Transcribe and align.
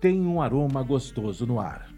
tem 0.00 0.20
um 0.20 0.40
aroma 0.40 0.82
gostoso 0.82 1.46
no 1.46 1.58
ar. 1.58 1.88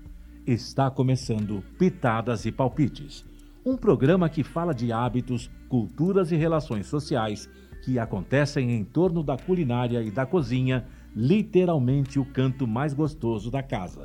Está 0.47 0.91
começando 0.91 1.63
Pitadas 1.79 2.47
e 2.47 2.53
Palpites, 2.53 3.25
um 3.65 3.77
programa 3.77 4.29
que 4.29 4.43
fala 4.43 4.73
de 4.73 4.93
hábitos, 4.93 5.51
culturas 5.69 6.33
e 6.33 6.37
relações 6.37 6.87
sociais 6.87 7.49
que 7.85 7.99
acontecem 7.99 8.73
em 8.73 8.85
torno 8.85 9.23
da 9.23 9.37
culinária 9.37 10.03
e 10.03 10.11
da 10.11 10.25
cozinha, 10.25 10.87
literalmente 11.15 12.19
o 12.19 12.25
canto 12.25 12.67
mais 12.67 12.95
gostoso 12.95 13.51
da 13.51 13.63
casa. 13.63 14.05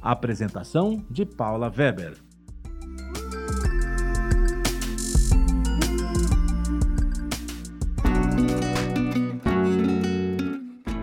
Apresentação 0.00 1.04
de 1.10 1.24
Paula 1.24 1.72
Weber. 1.74 2.16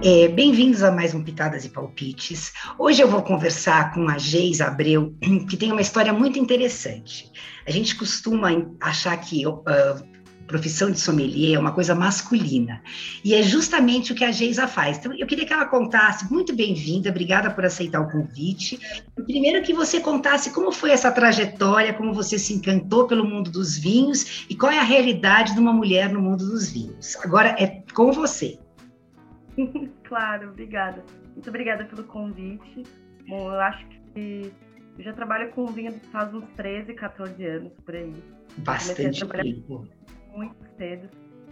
É, 0.04 0.28
Bem-vindos 0.28 0.82
a 0.82 0.92
mais 0.92 1.14
um 1.14 1.24
Pitadas 1.24 1.64
e 1.64 1.70
Palpites. 1.70 2.54
Hoje 2.80 3.04
eu 3.04 3.08
vou 3.08 3.22
conversar 3.22 3.94
com 3.94 4.10
a 4.10 4.18
Geis 4.18 4.60
Abreu, 4.60 5.14
que 5.48 5.56
tem 5.56 5.72
uma 5.72 5.82
história 5.82 6.12
muito 6.12 6.40
interessante. 6.40 7.32
A 7.68 7.72
gente 7.72 7.96
costuma 7.96 8.50
achar 8.80 9.16
que 9.18 9.46
uh, 9.46 9.62
profissão 10.48 10.90
de 10.90 11.00
sommelier 11.00 11.54
é 11.54 11.60
uma 11.60 11.72
coisa 11.72 11.94
masculina, 11.94 12.82
e 13.24 13.36
é 13.36 13.44
justamente 13.44 14.12
o 14.12 14.16
que 14.16 14.26
a 14.26 14.32
Geisa 14.32 14.68
faz. 14.68 14.98
Então, 14.98 15.14
eu 15.14 15.28
queria 15.28 15.46
que 15.46 15.54
ela 15.54 15.68
contasse, 15.68 16.32
muito 16.34 16.52
bem-vinda, 16.52 17.12
obrigada 17.12 17.52
por 17.52 17.64
aceitar 17.64 18.02
o 18.02 18.10
convite. 18.10 18.80
Primeiro 19.28 19.62
que 19.62 19.72
você 19.72 20.00
contasse 20.00 20.50
como 20.50 20.72
foi 20.72 20.90
essa 20.90 21.12
trajetória, 21.12 21.94
como 21.94 22.12
você 22.12 22.40
se 22.40 22.56
encantou 22.56 23.06
pelo 23.06 23.24
mundo 23.24 23.52
dos 23.52 23.78
vinhos 23.78 24.48
e 24.50 24.56
qual 24.56 24.72
é 24.72 24.80
a 24.80 24.84
realidade 24.84 25.54
de 25.54 25.60
uma 25.60 25.72
mulher 25.72 26.12
no 26.12 26.20
mundo 26.20 26.44
dos 26.44 26.72
vinhos. 26.72 27.16
Agora 27.18 27.56
é 27.60 27.84
com 27.94 28.12
você. 28.12 28.58
claro, 30.04 30.50
obrigada. 30.50 31.04
Muito 31.34 31.50
obrigada 31.50 31.86
pelo 31.86 32.04
convite. 32.04 32.84
Bom, 33.28 33.52
eu 33.52 33.60
acho 33.60 33.86
que 34.14 34.52
eu 34.98 35.04
já 35.04 35.14
trabalho 35.14 35.52
com 35.52 35.66
vinho 35.68 35.94
faz 36.12 36.34
uns 36.34 36.48
13, 36.56 36.94
14 36.94 37.46
anos 37.46 37.74
por 37.86 37.96
aí. 37.96 38.14
Bastante 38.58 39.26
tempo. 39.28 39.88
Muito 40.36 40.56
cedo. 40.78 41.10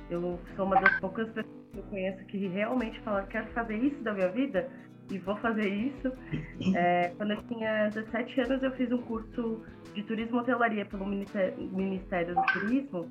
Eu 0.09 0.39
sou 0.55 0.65
uma 0.65 0.81
das 0.81 0.99
poucas 0.99 1.27
pessoas 1.29 1.55
que 1.71 1.77
eu 1.77 1.83
conheço 1.83 2.25
que 2.25 2.47
realmente 2.47 2.99
falaram 3.01 3.27
quero 3.27 3.47
fazer 3.47 3.77
isso 3.77 4.01
da 4.03 4.13
minha 4.13 4.29
vida 4.29 4.69
e 5.09 5.17
vou 5.19 5.35
fazer 5.37 5.67
isso. 5.67 6.11
É, 6.75 7.13
quando 7.17 7.31
eu 7.31 7.41
tinha 7.43 7.89
17 7.89 8.41
anos, 8.41 8.61
eu 8.61 8.71
fiz 8.73 8.91
um 8.91 8.97
curso 8.99 9.63
de 9.95 10.03
turismo 10.03 10.37
e 10.37 10.39
hotelaria 10.41 10.85
pelo 10.85 11.05
Ministério 11.05 12.35
do 12.35 12.41
Turismo. 12.53 13.09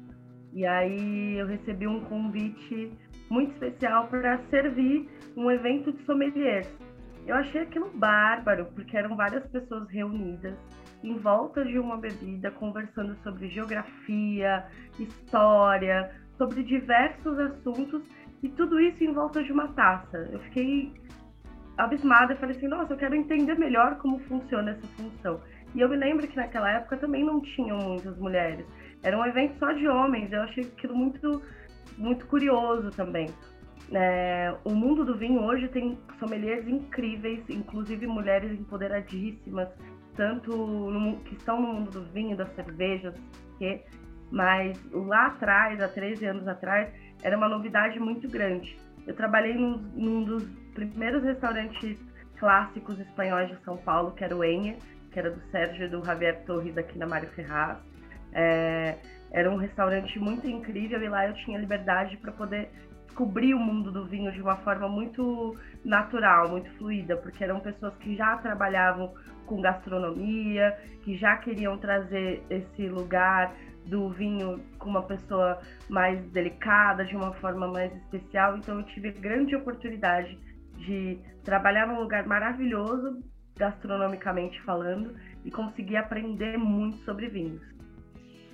E 0.53 0.67
aí 0.67 1.39
eu 1.39 1.47
recebi 1.47 1.87
um 1.87 2.01
convite 2.05 2.93
muito 3.31 3.53
especial 3.53 4.09
para 4.09 4.39
servir 4.51 5.09
um 5.37 5.51
evento 5.51 5.93
de 5.93 6.03
sommeliers. 6.05 6.69
Eu 7.27 7.37
achei 7.37 7.63
aquilo 7.63 7.91
bárbaro, 7.95 8.67
porque 8.75 8.97
eram 8.97 9.15
várias 9.15 9.47
pessoas 9.49 9.89
reunidas 9.91 10.55
em 11.05 11.15
volta 11.17 11.65
de 11.65 11.79
uma 11.79 11.97
bebida, 11.97 12.51
conversando 12.51 13.17
sobre 13.23 13.49
geografia, 13.49 14.65
história, 14.99 16.11
sobre 16.37 16.63
diversos 16.63 17.39
assuntos, 17.39 18.03
e 18.43 18.49
tudo 18.49 18.81
isso 18.81 19.03
em 19.05 19.13
volta 19.13 19.43
de 19.43 19.53
uma 19.53 19.69
taça. 19.69 20.29
Eu 20.33 20.39
fiquei 20.41 20.93
abismada, 21.77 22.35
falei 22.37 22.57
assim, 22.57 22.69
nossa, 22.69 22.93
eu 22.93 22.97
quero 22.97 23.15
entender 23.15 23.57
melhor 23.57 23.99
como 23.99 24.19
funciona 24.21 24.73
essa 24.73 24.87
função. 24.97 25.41
E 25.75 25.81
eu 25.81 25.89
me 25.89 25.97
lembro 25.97 26.27
que 26.27 26.37
naquela 26.37 26.71
época 26.71 26.97
também 26.97 27.25
não 27.25 27.41
tinham 27.41 27.79
muitas 27.79 28.17
mulheres. 28.19 28.67
Era 29.03 29.19
um 29.19 29.25
evento 29.25 29.59
só 29.59 29.73
de 29.73 29.87
homens, 29.87 30.33
eu 30.33 30.43
achei 30.43 30.65
aquilo 30.65 30.97
muito 30.97 31.43
muito 31.97 32.27
curioso 32.27 32.91
também. 32.91 33.29
É, 33.93 34.55
o 34.65 34.71
mundo 34.71 35.05
do 35.05 35.17
vinho 35.17 35.43
hoje 35.43 35.69
tem 35.69 35.99
sommeliers 36.19 36.67
incríveis, 36.69 37.43
inclusive 37.49 38.07
mulheres 38.07 38.53
empoderadíssimas, 38.53 39.69
tanto 40.15 40.55
no, 40.55 41.17
que 41.21 41.35
estão 41.35 41.61
no 41.61 41.73
mundo 41.73 41.91
do 41.91 42.05
vinho, 42.13 42.37
das 42.37 42.53
cervejas, 42.55 43.15
que, 43.57 43.81
mas 44.31 44.79
lá 44.93 45.27
atrás, 45.27 45.81
há 45.81 45.89
13 45.89 46.27
anos 46.27 46.49
atrás, 46.49 46.93
era 47.23 47.37
uma 47.37 47.49
novidade 47.49 47.99
muito 47.99 48.29
grande. 48.29 48.77
Eu 49.07 49.15
trabalhei 49.15 49.55
num, 49.55 49.79
num 49.95 50.25
dos 50.25 50.45
primeiros 50.75 51.23
restaurantes 51.23 51.99
clássicos 52.39 53.01
espanhóis 53.01 53.49
de 53.49 53.57
São 53.65 53.77
Paulo, 53.79 54.13
que 54.13 54.23
era 54.23 54.37
o 54.37 54.45
Enha, 54.45 54.77
que 55.11 55.19
era 55.19 55.31
do 55.31 55.41
Sérgio 55.51 55.87
e 55.87 55.89
do 55.89 56.05
Javier 56.05 56.45
Torres 56.45 56.77
aqui 56.77 56.99
na 56.99 57.07
Mário 57.07 57.29
Ferraz. 57.31 57.79
É, 58.33 58.97
era 59.31 59.51
um 59.51 59.57
restaurante 59.57 60.19
muito 60.19 60.47
incrível 60.47 61.03
e 61.03 61.09
lá 61.09 61.27
eu 61.27 61.35
tinha 61.35 61.59
liberdade 61.59 62.17
para 62.17 62.33
poder 62.33 62.71
descobrir 63.07 63.53
o 63.53 63.59
mundo 63.59 63.91
do 63.91 64.07
vinho 64.07 64.31
de 64.31 64.41
uma 64.41 64.57
forma 64.59 64.89
muito 64.89 65.57
natural, 65.85 66.49
muito 66.49 66.71
fluida, 66.79 67.17
porque 67.17 67.43
eram 67.43 67.59
pessoas 67.59 67.95
que 67.97 68.17
já 68.17 68.37
trabalhavam 68.37 69.13
com 69.45 69.61
gastronomia, 69.61 70.79
que 71.03 71.17
já 71.17 71.37
queriam 71.37 71.77
trazer 71.79 72.43
esse 72.49 72.89
lugar 72.89 73.53
do 73.87 74.11
vinho 74.11 74.61
com 74.79 74.91
uma 74.91 75.03
pessoa 75.03 75.59
mais 75.89 76.23
delicada, 76.31 77.05
de 77.05 77.17
uma 77.17 77.33
forma 77.35 77.67
mais 77.67 77.93
especial. 77.97 78.57
Então 78.57 78.79
eu 78.79 78.85
tive 78.85 79.11
grande 79.11 79.57
oportunidade 79.57 80.39
de 80.77 81.19
trabalhar 81.43 81.89
num 81.89 81.99
lugar 82.01 82.27
maravilhoso, 82.27 83.21
gastronomicamente 83.57 84.61
falando, 84.63 85.17
e 85.45 85.51
conseguir 85.51 85.97
aprender 85.97 86.57
muito 86.57 86.99
sobre 86.99 87.29
vinhos. 87.29 87.78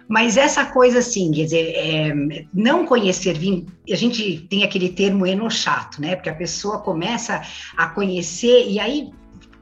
Mas 0.09 0.37
essa 0.37 0.67
coisa 0.67 0.99
assim, 0.99 1.33
quer 1.33 1.45
dizer, 1.45 1.73
é, 1.75 2.45
não 2.53 2.85
conhecer 2.85 3.37
vinho, 3.39 3.67
a 3.91 3.97
gente 3.97 4.47
tem 4.49 4.63
aquele 4.63 4.91
termo 4.91 5.27
enochato, 5.27 6.01
né? 6.01 6.15
Porque 6.15 6.29
a 6.29 6.35
pessoa 6.35 6.81
começa 6.81 7.43
a 7.77 7.89
conhecer 7.89 8.69
e 8.69 8.79
aí 8.79 9.11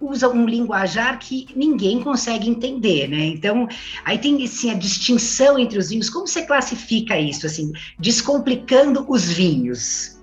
usa 0.01 0.29
um 0.29 0.45
linguajar 0.45 1.19
que 1.19 1.47
ninguém 1.55 2.03
consegue 2.03 2.49
entender, 2.49 3.09
né? 3.09 3.25
Então, 3.27 3.69
aí 4.05 4.19
tem 4.19 4.43
assim, 4.43 4.71
a 4.71 4.75
distinção 4.75 5.59
entre 5.59 5.79
os 5.79 5.91
vinhos. 5.91 6.11
Como 6.11 6.27
você 6.27 6.45
classifica 6.45 7.17
isso, 7.19 7.47
assim, 7.47 7.73
descomplicando 7.99 9.07
os 9.09 9.33
vinhos? 9.33 10.21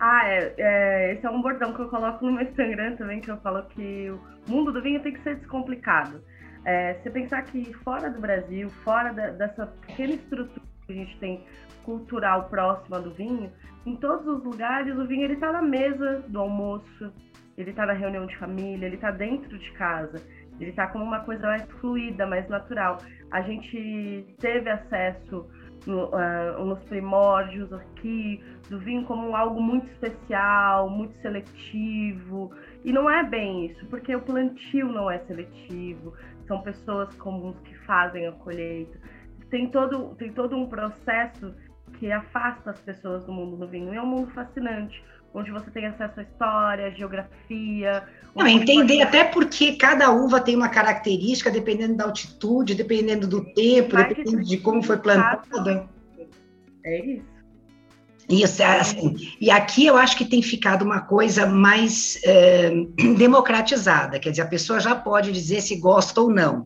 Ah, 0.00 0.26
é, 0.26 0.54
é, 0.58 1.12
esse 1.14 1.26
é 1.26 1.30
um 1.30 1.42
bordão 1.42 1.72
que 1.72 1.80
eu 1.80 1.88
coloco 1.88 2.24
no 2.24 2.32
meu 2.32 2.42
Instagram 2.42 2.96
também, 2.96 3.20
que 3.20 3.30
eu 3.30 3.36
falo 3.38 3.62
que 3.68 4.10
o 4.10 4.50
mundo 4.50 4.72
do 4.72 4.82
vinho 4.82 5.00
tem 5.00 5.12
que 5.12 5.22
ser 5.22 5.36
descomplicado. 5.36 6.20
É, 6.64 6.94
você 6.94 7.10
pensar 7.10 7.42
que 7.42 7.72
fora 7.84 8.10
do 8.10 8.20
Brasil, 8.20 8.68
fora 8.84 9.12
da, 9.12 9.30
dessa 9.30 9.66
pequena 9.66 10.14
estrutura 10.14 10.66
que 10.86 10.92
a 10.92 10.96
gente 10.96 11.18
tem 11.18 11.44
cultural 11.84 12.48
próxima 12.48 13.00
do 13.00 13.10
vinho, 13.12 13.50
em 13.86 13.96
todos 13.96 14.26
os 14.26 14.44
lugares 14.44 14.96
o 14.96 15.06
vinho 15.06 15.24
ele 15.24 15.34
está 15.34 15.52
na 15.52 15.62
mesa 15.62 16.22
do 16.28 16.38
almoço, 16.38 17.12
ele 17.56 17.70
está 17.70 17.86
na 17.86 17.92
reunião 17.92 18.26
de 18.26 18.36
família, 18.36 18.86
ele 18.86 18.96
está 18.96 19.10
dentro 19.10 19.58
de 19.58 19.72
casa, 19.72 20.22
ele 20.60 20.70
está 20.70 20.86
como 20.88 21.04
uma 21.04 21.20
coisa 21.20 21.46
mais 21.46 21.62
fluida, 21.80 22.26
mais 22.26 22.46
natural. 22.48 22.98
A 23.30 23.40
gente 23.40 24.26
teve 24.38 24.68
acesso 24.68 25.46
no, 25.86 26.06
uh, 26.08 26.64
nos 26.64 26.82
primórdios 26.84 27.72
aqui 27.72 28.42
do 28.68 28.78
vinho 28.78 29.04
como 29.04 29.34
algo 29.34 29.60
muito 29.60 29.86
especial, 29.92 30.88
muito 30.90 31.14
seletivo. 31.20 32.52
E 32.84 32.92
não 32.92 33.10
é 33.10 33.22
bem 33.24 33.66
isso, 33.66 33.86
porque 33.86 34.14
o 34.14 34.20
plantio 34.20 34.86
não 34.88 35.10
é 35.10 35.18
seletivo, 35.20 36.14
são 36.50 36.60
pessoas 36.60 37.14
comuns 37.14 37.54
que 37.60 37.72
fazem 37.86 38.26
a 38.26 38.32
colheita. 38.32 38.98
Tem 39.50 39.70
todo, 39.70 40.16
tem 40.16 40.32
todo 40.32 40.56
um 40.56 40.66
processo 40.66 41.54
que 41.96 42.10
afasta 42.10 42.70
as 42.70 42.80
pessoas 42.80 43.24
do 43.24 43.32
mundo 43.32 43.56
do 43.56 43.68
vinho. 43.68 43.94
E 43.94 43.96
é 43.96 44.02
um 44.02 44.06
mundo 44.06 44.32
fascinante, 44.32 45.00
onde 45.32 45.52
você 45.52 45.70
tem 45.70 45.86
acesso 45.86 46.18
à 46.18 46.22
história, 46.24 46.90
geografia. 46.90 48.02
Não, 48.34 48.48
entender 48.48 48.98
pode... 48.98 49.02
até 49.02 49.24
porque 49.24 49.76
cada 49.76 50.10
uva 50.10 50.40
tem 50.40 50.56
uma 50.56 50.68
característica, 50.68 51.52
dependendo 51.52 51.96
da 51.96 52.04
altitude, 52.04 52.74
dependendo 52.74 53.28
do 53.28 53.44
tempo, 53.54 53.96
dependendo 53.96 54.42
de 54.42 54.56
como 54.56 54.82
foi 54.82 54.98
plantada. 54.98 55.88
É 56.84 56.98
isso. 56.98 57.29
Isso, 58.30 58.62
é 58.62 58.78
assim, 58.78 59.16
e 59.40 59.50
aqui 59.50 59.86
eu 59.86 59.96
acho 59.96 60.16
que 60.16 60.24
tem 60.24 60.40
ficado 60.40 60.82
uma 60.82 61.00
coisa 61.00 61.46
mais 61.46 62.16
é, 62.22 62.70
democratizada, 63.18 64.20
quer 64.20 64.30
dizer, 64.30 64.42
a 64.42 64.46
pessoa 64.46 64.78
já 64.78 64.94
pode 64.94 65.32
dizer 65.32 65.60
se 65.60 65.74
gosta 65.74 66.20
ou 66.20 66.32
não, 66.32 66.64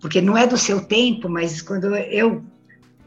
porque 0.00 0.22
não 0.22 0.36
é 0.36 0.46
do 0.46 0.56
seu 0.56 0.82
tempo, 0.82 1.28
mas 1.28 1.60
quando 1.60 1.94
eu 1.94 2.42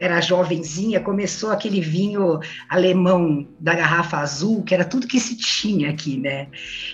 era 0.00 0.20
jovenzinha, 0.20 1.00
começou 1.00 1.50
aquele 1.50 1.80
vinho 1.80 2.40
alemão 2.68 3.46
da 3.58 3.74
garrafa 3.74 4.18
azul, 4.18 4.62
que 4.62 4.74
era 4.74 4.84
tudo 4.84 5.06
que 5.06 5.18
se 5.18 5.36
tinha 5.36 5.90
aqui, 5.90 6.16
né? 6.16 6.48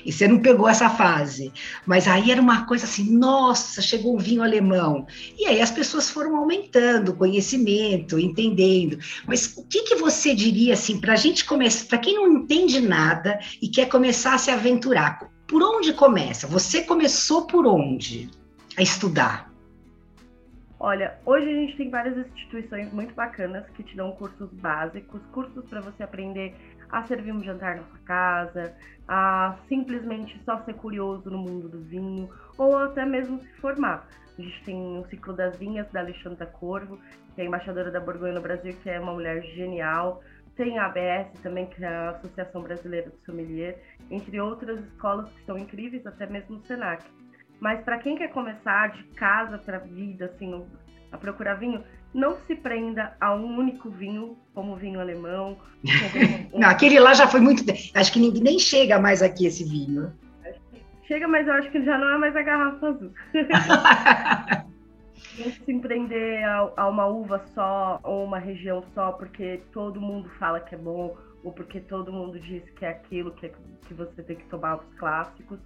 E 0.04 0.12
você 0.12 0.26
não 0.26 0.38
pegou 0.38 0.68
essa 0.68 0.88
fase. 0.88 1.52
Mas 1.86 2.08
aí 2.08 2.30
era 2.30 2.40
uma 2.40 2.66
coisa 2.66 2.84
assim, 2.84 3.16
nossa, 3.16 3.82
chegou 3.82 4.16
o 4.16 4.18
vinho 4.18 4.42
alemão. 4.42 5.06
E 5.38 5.46
aí 5.46 5.60
as 5.60 5.70
pessoas 5.70 6.10
foram 6.10 6.36
aumentando 6.36 7.10
o 7.10 7.16
conhecimento, 7.16 8.18
entendendo. 8.18 8.98
Mas 9.26 9.54
o 9.56 9.64
que, 9.64 9.82
que 9.82 9.96
você 9.96 10.34
diria 10.34 10.74
assim, 10.74 11.00
para 11.00 11.12
a 11.12 11.16
gente 11.16 11.44
começar, 11.44 11.86
para 11.86 11.98
quem 11.98 12.14
não 12.14 12.30
entende 12.30 12.80
nada 12.80 13.38
e 13.60 13.68
quer 13.68 13.88
começar 13.88 14.34
a 14.34 14.38
se 14.38 14.50
aventurar, 14.50 15.30
por 15.46 15.62
onde 15.62 15.92
começa? 15.92 16.46
Você 16.46 16.82
começou 16.82 17.46
por 17.46 17.66
onde 17.66 18.30
a 18.76 18.82
estudar? 18.82 19.53
Olha, 20.80 21.18
hoje 21.24 21.48
a 21.48 21.54
gente 21.54 21.76
tem 21.76 21.88
várias 21.88 22.16
instituições 22.16 22.92
muito 22.92 23.14
bacanas 23.14 23.64
que 23.70 23.82
te 23.82 23.96
dão 23.96 24.12
cursos 24.12 24.50
básicos, 24.54 25.24
cursos 25.26 25.64
para 25.70 25.80
você 25.80 26.02
aprender 26.02 26.54
a 26.90 27.02
servir 27.04 27.32
um 27.32 27.42
jantar 27.42 27.76
na 27.76 27.84
sua 27.84 27.98
casa, 28.00 28.74
a 29.06 29.56
simplesmente 29.68 30.38
só 30.44 30.58
ser 30.64 30.74
curioso 30.74 31.30
no 31.30 31.38
mundo 31.38 31.68
do 31.68 31.80
vinho, 31.80 32.28
ou 32.58 32.76
até 32.76 33.06
mesmo 33.06 33.40
se 33.40 33.52
formar. 33.60 34.06
A 34.36 34.42
gente 34.42 34.64
tem 34.64 34.98
o 34.98 35.06
ciclo 35.08 35.32
das 35.32 35.56
vinhas 35.56 35.90
da 35.92 36.00
Alexandra 36.00 36.44
Corvo, 36.46 36.98
que 37.34 37.40
é 37.40 37.44
embaixadora 37.44 37.90
da 37.90 38.00
Borgonha 38.00 38.34
no 38.34 38.40
Brasil, 38.40 38.76
que 38.82 38.90
é 38.90 38.98
uma 38.98 39.12
mulher 39.12 39.42
genial. 39.42 40.22
Tem 40.56 40.78
a 40.78 40.86
ABS 40.86 41.40
também, 41.40 41.66
que 41.66 41.84
é 41.84 41.88
a 41.88 42.10
Associação 42.10 42.62
Brasileira 42.62 43.10
do 43.10 43.18
Sommelier, 43.24 43.80
entre 44.10 44.40
outras 44.40 44.80
escolas 44.80 45.30
que 45.30 45.44
são 45.44 45.56
incríveis, 45.56 46.04
até 46.06 46.26
mesmo 46.26 46.56
o 46.56 46.66
SENAC. 46.66 47.04
Mas 47.60 47.80
para 47.82 47.98
quem 47.98 48.16
quer 48.16 48.28
começar 48.28 48.88
de 48.92 49.02
casa 49.14 49.58
para 49.58 49.78
vida, 49.78 50.26
assim, 50.26 50.64
a 51.10 51.18
procurar 51.18 51.54
vinho, 51.54 51.82
não 52.12 52.36
se 52.46 52.54
prenda 52.54 53.16
a 53.20 53.34
um 53.34 53.58
único 53.58 53.90
vinho, 53.90 54.36
como 54.54 54.72
o 54.72 54.76
vinho 54.76 55.00
alemão. 55.00 55.58
não, 56.52 56.68
aquele 56.68 56.98
lá 57.00 57.14
já 57.14 57.26
foi 57.26 57.40
muito. 57.40 57.64
Acho 57.94 58.12
que 58.12 58.20
ninguém 58.20 58.42
nem 58.42 58.58
chega 58.58 58.98
mais 58.98 59.22
aqui 59.22 59.46
esse 59.46 59.64
vinho. 59.64 60.12
Chega, 61.06 61.28
mas 61.28 61.46
eu 61.46 61.52
acho 61.54 61.70
que 61.70 61.84
já 61.84 61.98
não 61.98 62.08
é 62.14 62.18
mais 62.18 62.34
a 62.34 62.42
garrafa 62.42 62.88
azul. 62.88 63.12
não 65.38 65.50
se 65.50 65.72
empreender 65.72 66.44
a, 66.44 66.72
a, 66.76 66.88
uma 66.88 67.06
uva 67.06 67.44
só 67.54 68.00
ou 68.02 68.24
uma 68.24 68.38
região 68.38 68.84
só 68.94 69.12
porque 69.12 69.60
todo 69.72 70.00
mundo 70.00 70.28
fala 70.38 70.60
que 70.60 70.74
é 70.74 70.78
bom 70.78 71.16
ou 71.42 71.52
porque 71.52 71.80
todo 71.80 72.12
mundo 72.12 72.38
diz 72.38 72.62
que 72.70 72.84
é 72.84 72.90
aquilo 72.90 73.32
que, 73.32 73.46
é, 73.46 73.52
que 73.86 73.94
você 73.94 74.22
tem 74.22 74.36
que 74.36 74.46
tomar 74.46 74.76
os 74.76 74.94
clássicos 74.94 75.58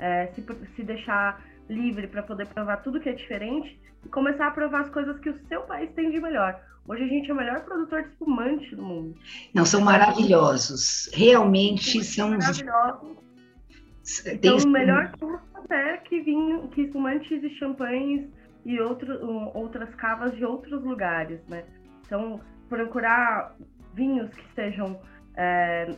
é, 0.00 0.26
se, 0.28 0.44
se 0.74 0.82
deixar 0.82 1.44
livre 1.68 2.08
para 2.08 2.22
poder 2.22 2.46
provar 2.46 2.78
tudo 2.78 2.98
que 2.98 3.08
é 3.08 3.12
diferente 3.12 3.78
e 4.04 4.08
começar 4.08 4.48
a 4.48 4.50
provar 4.50 4.80
as 4.82 4.90
coisas 4.90 5.18
que 5.20 5.30
o 5.30 5.38
seu 5.46 5.62
país 5.62 5.90
tem 5.92 6.10
de 6.10 6.20
melhor. 6.20 6.60
Hoje 6.88 7.04
a 7.04 7.06
gente 7.06 7.30
é 7.30 7.34
o 7.34 7.36
melhor 7.36 7.60
produtor 7.60 8.02
de 8.02 8.08
espumante 8.08 8.74
do 8.74 8.82
mundo. 8.82 9.14
Não, 9.54 9.64
são 9.64 9.80
maravilhosos. 9.80 11.08
Realmente 11.12 12.02
são. 12.02 12.30
Maravilhosos. 12.30 13.18
Então, 14.26 14.56
o 14.56 14.68
melhor 14.68 15.12
até 15.54 15.98
que 15.98 16.20
vinho, 16.20 16.68
que 16.68 16.82
espumantes 16.82 17.44
e 17.44 17.50
champanhes 17.58 18.28
e 18.64 18.80
outro, 18.80 19.24
outras 19.54 19.94
cavas 19.94 20.34
de 20.34 20.44
outros 20.44 20.82
lugares, 20.82 21.40
né? 21.48 21.64
Então, 22.04 22.40
procurar 22.68 23.54
vinhos 23.94 24.30
que 24.30 24.54
sejam 24.54 25.00
é, 25.36 25.94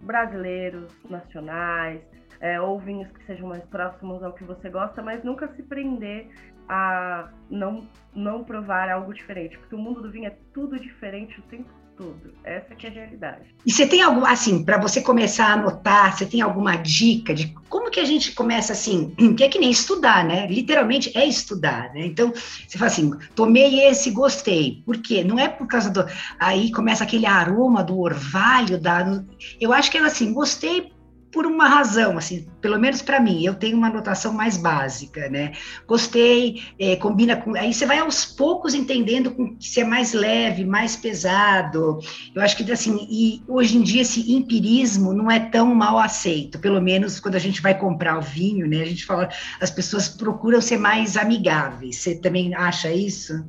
brasileiros, 0.00 0.92
nacionais, 1.08 2.02
é, 2.40 2.60
ou 2.60 2.78
vinhos 2.78 3.10
que 3.10 3.24
sejam 3.26 3.48
mais 3.48 3.64
próximos 3.64 4.22
ao 4.22 4.32
que 4.32 4.44
você 4.44 4.68
gosta, 4.68 5.02
mas 5.02 5.22
nunca 5.24 5.48
se 5.54 5.62
prender 5.62 6.28
a 6.68 7.28
não, 7.48 7.88
não 8.14 8.44
provar 8.44 8.88
algo 8.90 9.14
diferente, 9.14 9.56
porque 9.58 9.74
o 9.74 9.78
mundo 9.78 10.02
do 10.02 10.10
vinho 10.10 10.26
é 10.26 10.36
tudo 10.52 10.78
diferente 10.78 11.38
o 11.38 11.42
tempo 11.42 11.70
todo. 11.96 12.34
Essa 12.44 12.74
que 12.74 12.86
é 12.86 12.90
a 12.90 12.92
realidade. 12.92 13.54
E 13.64 13.72
você 13.72 13.86
tem 13.86 14.02
algum, 14.02 14.24
assim, 14.24 14.64
para 14.64 14.78
você 14.78 15.00
começar 15.00 15.46
a 15.46 15.52
anotar, 15.54 16.16
você 16.16 16.26
tem 16.26 16.40
alguma 16.40 16.76
dica 16.76 17.34
de 17.34 17.54
como 17.68 17.90
que 17.90 17.98
a 17.98 18.04
gente 18.04 18.32
começa 18.32 18.72
assim, 18.72 19.14
que 19.36 19.42
é 19.42 19.48
que 19.48 19.58
nem 19.58 19.70
estudar, 19.70 20.24
né? 20.24 20.46
Literalmente 20.46 21.16
é 21.16 21.26
estudar, 21.26 21.92
né? 21.94 22.06
Então, 22.06 22.32
você 22.32 22.78
fala 22.78 22.90
assim, 22.90 23.10
tomei 23.34 23.80
esse, 23.88 24.10
gostei. 24.10 24.82
Por 24.84 24.98
quê? 24.98 25.24
Não 25.24 25.38
é 25.38 25.48
por 25.48 25.66
causa 25.66 25.90
do... 25.90 26.04
Aí 26.38 26.70
começa 26.70 27.02
aquele 27.02 27.26
aroma 27.26 27.82
do 27.82 27.98
orvalho, 27.98 28.78
da... 28.78 29.22
Eu 29.60 29.72
acho 29.72 29.90
que 29.90 29.98
é 29.98 30.00
assim, 30.02 30.32
gostei 30.32 30.92
por 31.36 31.44
uma 31.44 31.68
razão, 31.68 32.16
assim, 32.16 32.48
pelo 32.62 32.78
menos 32.78 33.02
para 33.02 33.20
mim, 33.20 33.44
eu 33.44 33.54
tenho 33.54 33.76
uma 33.76 33.88
anotação 33.88 34.32
mais 34.32 34.56
básica, 34.56 35.28
né? 35.28 35.52
Gostei, 35.86 36.62
é, 36.80 36.96
combina 36.96 37.36
com. 37.36 37.54
Aí 37.54 37.74
você 37.74 37.84
vai 37.84 37.98
aos 37.98 38.24
poucos 38.24 38.72
entendendo 38.72 39.30
com, 39.30 39.54
se 39.60 39.82
é 39.82 39.84
mais 39.84 40.14
leve, 40.14 40.64
mais 40.64 40.96
pesado. 40.96 41.98
Eu 42.34 42.40
acho 42.40 42.56
que, 42.56 42.72
assim, 42.72 43.06
e 43.10 43.42
hoje 43.46 43.76
em 43.76 43.82
dia 43.82 44.00
esse 44.00 44.32
empirismo 44.32 45.12
não 45.12 45.30
é 45.30 45.38
tão 45.38 45.74
mal 45.74 45.98
aceito, 45.98 46.58
pelo 46.58 46.80
menos 46.80 47.20
quando 47.20 47.34
a 47.34 47.38
gente 47.38 47.60
vai 47.60 47.78
comprar 47.78 48.16
o 48.16 48.22
vinho, 48.22 48.66
né? 48.66 48.80
A 48.80 48.86
gente 48.86 49.04
fala, 49.04 49.28
as 49.60 49.70
pessoas 49.70 50.08
procuram 50.08 50.62
ser 50.62 50.78
mais 50.78 51.18
amigáveis. 51.18 51.96
Você 51.96 52.18
também 52.18 52.54
acha 52.54 52.90
isso? 52.90 53.46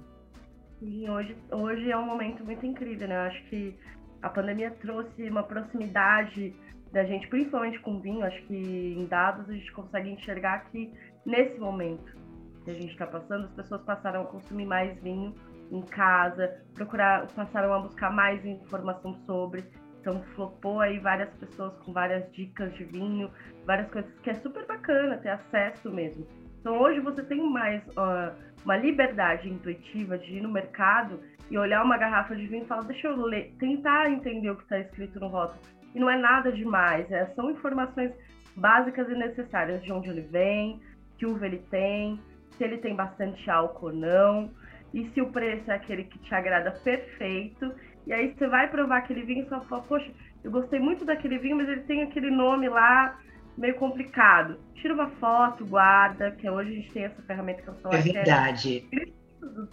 Sim, 0.81 1.09
hoje, 1.09 1.37
hoje 1.49 1.89
é 1.89 1.97
um 1.97 2.05
momento 2.05 2.43
muito 2.43 2.65
incrível, 2.65 3.07
né? 3.07 3.15
Eu 3.15 3.29
acho 3.29 3.41
que 3.45 3.73
a 4.21 4.27
pandemia 4.27 4.71
trouxe 4.71 5.29
uma 5.29 5.43
proximidade 5.43 6.53
da 6.97 7.03
gente, 7.03 7.27
principalmente 7.27 7.79
com 7.81 7.99
vinho, 7.99 8.25
acho 8.25 8.41
que 8.47 8.95
em 8.97 9.05
dados 9.05 9.47
a 9.47 9.53
gente 9.53 9.71
consegue 9.71 10.09
enxergar 10.09 10.65
que 10.71 10.91
nesse 11.23 11.59
momento 11.59 12.17
que 12.65 12.71
a 12.71 12.73
gente 12.73 12.88
está 12.88 13.05
passando, 13.05 13.45
as 13.45 13.51
pessoas 13.51 13.83
passaram 13.83 14.23
a 14.23 14.25
consumir 14.25 14.65
mais 14.65 14.99
vinho 15.03 15.35
em 15.71 15.83
casa, 15.83 16.59
procurar, 16.73 17.27
passaram 17.27 17.71
a 17.71 17.79
buscar 17.79 18.11
mais 18.11 18.44
informação 18.44 19.13
sobre. 19.27 19.63
Então 20.01 20.23
flopou 20.33 20.79
aí 20.79 20.97
várias 20.97 21.29
pessoas 21.35 21.77
com 21.85 21.94
várias 21.94 22.31
dicas 22.31 22.73
de 22.73 22.85
vinho, 22.85 23.29
várias 23.63 23.91
coisas 23.91 24.11
que 24.21 24.31
é 24.31 24.33
super 24.33 24.65
bacana 24.65 25.17
ter 25.17 25.29
acesso 25.29 25.94
mesmo. 25.94 26.25
Então 26.61 26.79
hoje 26.79 26.99
você 26.99 27.21
tem 27.21 27.47
mais 27.47 27.85
uh, 27.89 28.33
uma 28.65 28.75
liberdade 28.75 29.47
intuitiva 29.47 30.17
de 30.17 30.38
ir 30.38 30.41
no 30.41 30.49
mercado 30.49 31.19
e 31.51 31.59
olhar 31.59 31.83
uma 31.83 31.97
garrafa 31.99 32.35
de 32.35 32.47
vinho 32.47 32.63
e 32.63 32.67
falar, 32.67 32.85
deixa 32.85 33.07
eu 33.07 33.15
ler, 33.17 33.53
tentar 33.59 34.09
entender 34.09 34.49
o 34.49 34.55
que 34.55 34.63
está 34.63 34.79
escrito 34.79 35.19
no 35.19 35.27
rótulo 35.27 35.76
e 35.93 35.99
não 35.99 36.09
é 36.09 36.17
nada 36.17 36.51
demais, 36.51 37.09
é, 37.11 37.25
são 37.35 37.51
informações 37.51 38.11
básicas 38.55 39.07
e 39.09 39.13
necessárias 39.13 39.83
de 39.83 39.91
onde 39.91 40.09
ele 40.09 40.21
vem, 40.21 40.79
que 41.17 41.25
uva 41.25 41.45
ele 41.45 41.63
tem, 41.69 42.19
se 42.57 42.63
ele 42.63 42.77
tem 42.77 42.95
bastante 42.95 43.49
álcool 43.49 43.87
ou 43.87 43.93
não, 43.93 44.51
e 44.93 45.07
se 45.09 45.21
o 45.21 45.31
preço 45.31 45.69
é 45.69 45.75
aquele 45.75 46.05
que 46.05 46.17
te 46.19 46.33
agrada 46.33 46.71
perfeito. 46.71 47.71
E 48.05 48.13
aí 48.13 48.33
você 48.33 48.47
vai 48.47 48.67
provar 48.69 48.99
aquele 48.99 49.23
vinho 49.23 49.45
e 49.45 49.49
só 49.49 49.61
fala, 49.61 49.83
poxa, 49.83 50.11
eu 50.43 50.51
gostei 50.51 50.79
muito 50.79 51.05
daquele 51.05 51.37
vinho, 51.37 51.57
mas 51.57 51.67
ele 51.67 51.81
tem 51.81 52.03
aquele 52.03 52.31
nome 52.31 52.69
lá 52.69 53.19
meio 53.57 53.75
complicado. 53.75 54.59
Tira 54.75 54.93
uma 54.93 55.09
foto, 55.11 55.65
guarda, 55.65 56.31
que 56.31 56.49
hoje 56.49 56.71
a 56.71 56.73
gente 56.75 56.91
tem 56.91 57.03
essa 57.05 57.21
ferramenta 57.23 57.61
que 57.61 57.67
eu 57.67 57.75
falo. 57.75 57.95
É 57.95 58.01
verdade. 58.01 58.87
É 58.93 59.16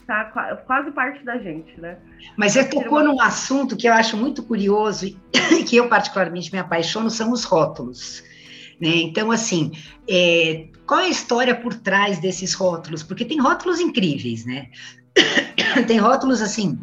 tá 0.06 0.25
quase 0.67 0.91
parte 0.93 1.25
da 1.25 1.38
gente, 1.38 1.81
né? 1.81 1.99
Mas 2.37 2.53
você 2.53 2.65
tocou 2.65 3.03
num 3.03 3.21
assunto 3.21 3.76
que 3.76 3.88
eu 3.88 3.93
acho 3.93 4.17
muito 4.17 4.43
curioso 4.43 5.06
e 5.06 5.65
que 5.65 5.76
eu 5.76 5.88
particularmente 5.88 6.53
me 6.53 6.59
apaixono, 6.59 7.11
são 7.11 7.32
os 7.32 7.44
rótulos. 7.44 8.23
Né? 8.81 8.97
Então, 8.97 9.31
assim, 9.31 9.73
é, 10.09 10.69
qual 10.87 11.00
é 11.00 11.05
a 11.05 11.09
história 11.09 11.55
por 11.55 11.75
trás 11.75 12.19
desses 12.19 12.55
rótulos? 12.55 13.03
Porque 13.03 13.25
tem 13.25 13.41
rótulos 13.41 13.81
incríveis, 13.81 14.44
né? 14.44 14.69
tem 15.87 15.99
rótulos, 15.99 16.43
assim, 16.43 16.79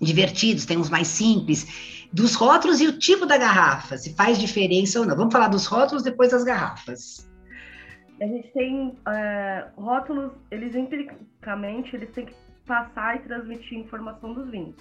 divertidos, 0.00 0.66
tem 0.66 0.76
uns 0.76 0.90
mais 0.90 1.08
simples, 1.08 1.66
dos 2.12 2.34
rótulos 2.34 2.80
e 2.80 2.86
o 2.86 2.98
tipo 2.98 3.26
da 3.26 3.36
garrafa, 3.36 3.96
se 3.96 4.14
faz 4.14 4.38
diferença 4.38 5.00
ou 5.00 5.06
não. 5.06 5.16
Vamos 5.16 5.32
falar 5.32 5.48
dos 5.48 5.66
rótulos 5.66 6.02
depois 6.02 6.30
das 6.30 6.44
garrafas 6.44 7.26
a 8.24 8.26
gente 8.26 8.50
tem 8.52 8.96
é, 9.06 9.68
rótulos, 9.76 10.32
eles 10.50 10.74
empiricamente, 10.74 11.94
eles 11.94 12.10
têm 12.12 12.24
que 12.24 12.34
passar 12.66 13.16
e 13.16 13.18
transmitir 13.18 13.78
informação 13.78 14.32
dos 14.32 14.50
vinhos. 14.50 14.76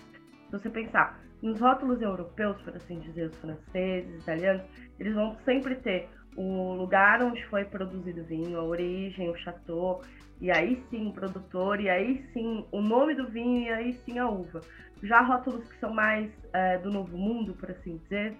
Se 0.45 0.51
você 0.51 0.69
pensar 0.69 1.19
nos 1.41 1.59
rótulos 1.59 2.01
europeus, 2.01 2.61
por 2.61 2.73
assim 2.73 2.99
dizer, 2.99 3.29
os 3.29 3.35
franceses, 3.39 4.21
italianos, 4.21 4.63
eles 4.97 5.13
vão 5.13 5.35
sempre 5.43 5.75
ter 5.75 6.07
o 6.37 6.73
lugar 6.73 7.21
onde 7.21 7.45
foi 7.47 7.65
produzido 7.65 8.21
o 8.21 8.23
vinho, 8.23 8.57
a 8.57 8.63
origem, 8.63 9.29
o 9.29 9.35
chateau, 9.35 10.01
e 10.41 10.51
aí 10.51 10.83
sim 10.89 11.07
o 11.07 11.13
produtor, 11.13 11.79
e 11.79 11.89
aí 11.89 12.23
sim 12.33 12.65
o 12.71 12.81
nome 12.81 13.15
do 13.15 13.27
vinho, 13.27 13.63
e 13.63 13.69
aí 13.69 13.93
sim 14.05 14.19
a 14.19 14.27
uva. 14.27 14.61
Já 15.01 15.21
rótulos 15.21 15.67
que 15.67 15.79
são 15.79 15.93
mais 15.93 16.31
é, 16.53 16.77
do 16.77 16.91
novo 16.91 17.17
mundo, 17.17 17.53
por 17.53 17.71
assim 17.71 17.97
dizer, 17.97 18.37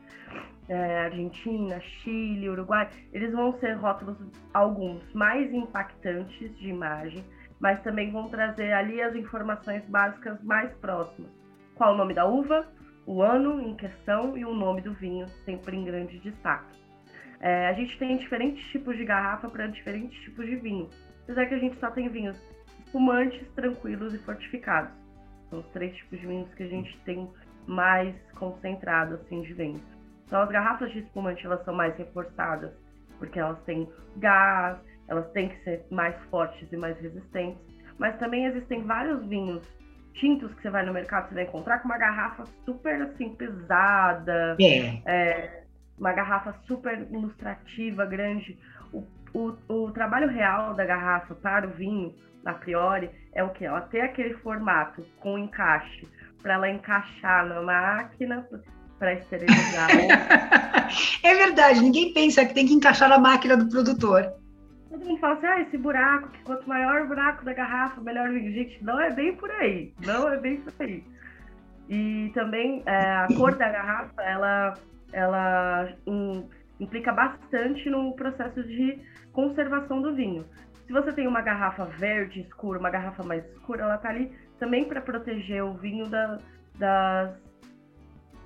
é, 0.70 1.00
Argentina, 1.00 1.80
Chile, 1.80 2.50
Uruguai, 2.50 2.90
eles 3.12 3.32
vão 3.34 3.58
ser 3.60 3.74
rótulos, 3.74 4.18
alguns 4.54 5.02
mais 5.14 5.54
impactantes 5.54 6.58
de 6.58 6.70
imagem, 6.70 7.24
mas 7.60 7.82
também 7.82 8.12
vão 8.12 8.30
trazer 8.30 8.72
ali 8.74 9.02
as 9.02 9.16
informações 9.16 9.84
básicas 9.86 10.42
mais 10.44 10.72
próximas. 10.78 11.32
Qual 11.76 11.94
o 11.94 11.98
nome 11.98 12.14
da 12.14 12.26
uva, 12.26 12.68
o 13.06 13.22
ano 13.22 13.62
em 13.62 13.76
questão 13.76 14.38
e 14.38 14.46
o 14.46 14.54
nome 14.54 14.82
do 14.82 14.94
vinho, 14.94 15.28
sempre 15.46 15.76
em 15.76 15.84
grande 15.84 16.20
destaque. 16.20 16.82
É, 17.40 17.68
a 17.68 17.74
gente 17.74 17.98
tem 17.98 18.16
diferentes 18.18 18.66
tipos 18.72 18.96
de 18.96 19.04
garrafa 19.04 19.50
para 19.50 19.68
diferentes 19.68 20.18
tipos 20.22 20.46
de 20.46 20.56
vinho, 20.56 20.90
apesar 21.24 21.46
que 21.48 21.56
a 21.56 21.60
gente 21.60 21.80
só 21.80 21.90
tem 21.92 22.10
vinhos 22.10 22.38
espumantes, 22.86 23.48
tranquilos 23.56 24.14
e 24.14 24.18
fortificados. 24.20 24.92
São 25.50 25.60
os 25.60 25.68
três 25.68 25.96
tipos 25.96 26.20
de 26.20 26.28
vinhos 26.28 26.54
que 26.54 26.64
a 26.64 26.68
gente 26.68 26.98
tem 27.06 27.30
mais 27.68 28.16
concentrado 28.34 29.16
assim 29.16 29.42
de 29.42 29.54
venda. 29.54 29.80
Então, 30.26 30.42
as 30.42 30.50
garrafas 30.50 30.92
de 30.92 31.00
espumante 31.00 31.46
elas 31.46 31.64
são 31.64 31.74
mais 31.74 31.96
reforçadas, 31.98 32.72
porque 33.20 33.40
elas 33.40 33.62
têm 33.64 33.88
gás, 34.18 34.78
elas 35.08 35.30
têm 35.32 35.50
que 35.50 35.64
ser 35.64 35.86
mais 35.92 36.16
fortes 36.30 36.72
e 36.72 36.78
mais 36.78 37.00
resistentes. 37.00 37.62
Mas 37.98 38.18
também 38.18 38.46
existem 38.46 38.84
vários 38.84 39.26
vinhos 39.28 39.64
tintos 40.16 40.54
que 40.56 40.62
você 40.62 40.70
vai 40.70 40.86
no 40.86 40.94
mercado, 40.94 41.30
você 41.30 41.36
vai 41.36 41.44
encontrar 41.44 41.80
com 41.80 41.86
uma 41.86 41.98
garrafa 41.98 42.46
super 42.66 43.02
assim 43.02 43.30
pesada, 43.36 44.56
é. 44.60 45.02
É, 45.06 45.64
uma 45.98 46.14
garrafa 46.14 46.54
super 46.68 47.08
ilustrativa, 47.12 48.06
grande. 48.06 48.58
O, 49.34 49.54
o, 49.68 49.92
trabalho 49.92 50.30
real 50.30 50.74
da 50.74 50.86
garrafa 50.86 51.34
para 51.34 51.68
o 51.68 51.72
vinho 51.72 52.14
a 52.46 52.54
priori, 52.54 53.10
é 53.34 53.44
o 53.44 53.50
que? 53.50 53.66
Ela 53.66 53.82
ter 53.82 54.02
aquele 54.02 54.34
formato 54.36 55.06
com 55.20 55.38
encaixe, 55.38 56.08
para 56.42 56.56
ela 56.56 56.70
encaixar 56.70 57.48
na 57.48 57.62
máquina 57.62 58.48
para 59.00 59.14
esterilizar. 59.14 59.90
é 61.24 61.36
verdade, 61.36 61.82
ninguém 61.82 62.14
pensa 62.14 62.46
que 62.46 62.54
tem 62.54 62.68
que 62.68 62.74
encaixar 62.74 63.10
na 63.10 63.18
máquina 63.18 63.58
do 63.58 63.70
produtor. 63.70 64.32
Todo 64.90 65.06
mundo 65.06 65.20
fala 65.20 65.34
assim, 65.34 65.48
ah, 65.48 65.62
esse 65.62 65.78
buraco, 65.78 66.30
que 66.30 66.44
quanto 66.44 66.68
maior 66.68 67.02
o 67.02 67.08
buraco 67.08 67.44
da 67.44 67.54
garrafa, 67.54 68.00
melhor 68.02 68.30
o 68.30 68.34
vinho. 68.34 68.54
Gente, 68.54 68.84
não 68.84 69.00
é 69.00 69.10
bem 69.10 69.36
por 69.36 69.50
aí. 69.50 69.94
Não 70.06 70.32
é 70.32 70.38
bem 70.38 70.58
por 70.58 70.74
aí. 70.80 71.04
E 71.90 72.32
também 72.34 72.84
é, 72.86 72.96
a 72.96 73.28
cor 73.36 73.56
da 73.56 73.70
garrafa, 73.70 74.22
ela, 74.22 74.74
ela 75.12 75.90
um, 76.06 76.48
implica 76.80 77.12
bastante 77.12 77.90
no 77.90 78.16
processo 78.16 78.64
de 78.64 79.00
conservação 79.32 80.02
do 80.02 80.14
vinho. 80.14 80.46
Se 80.86 80.92
você 80.92 81.12
tem 81.14 81.28
uma 81.28 81.42
garrafa 81.42 81.86
verde 81.86 82.42
escura, 82.42 82.80
uma 82.80 82.90
garrafa 82.90 83.24
mais 83.24 83.46
escura, 83.52 83.84
ela 83.84 83.98
tá 83.98 84.10
ali 84.10 84.32
também 84.60 84.86
para 84.86 85.02
proteger 85.02 85.64
o 85.64 85.74
vinho 85.74 86.08
da, 86.08 86.38
das. 86.76 87.36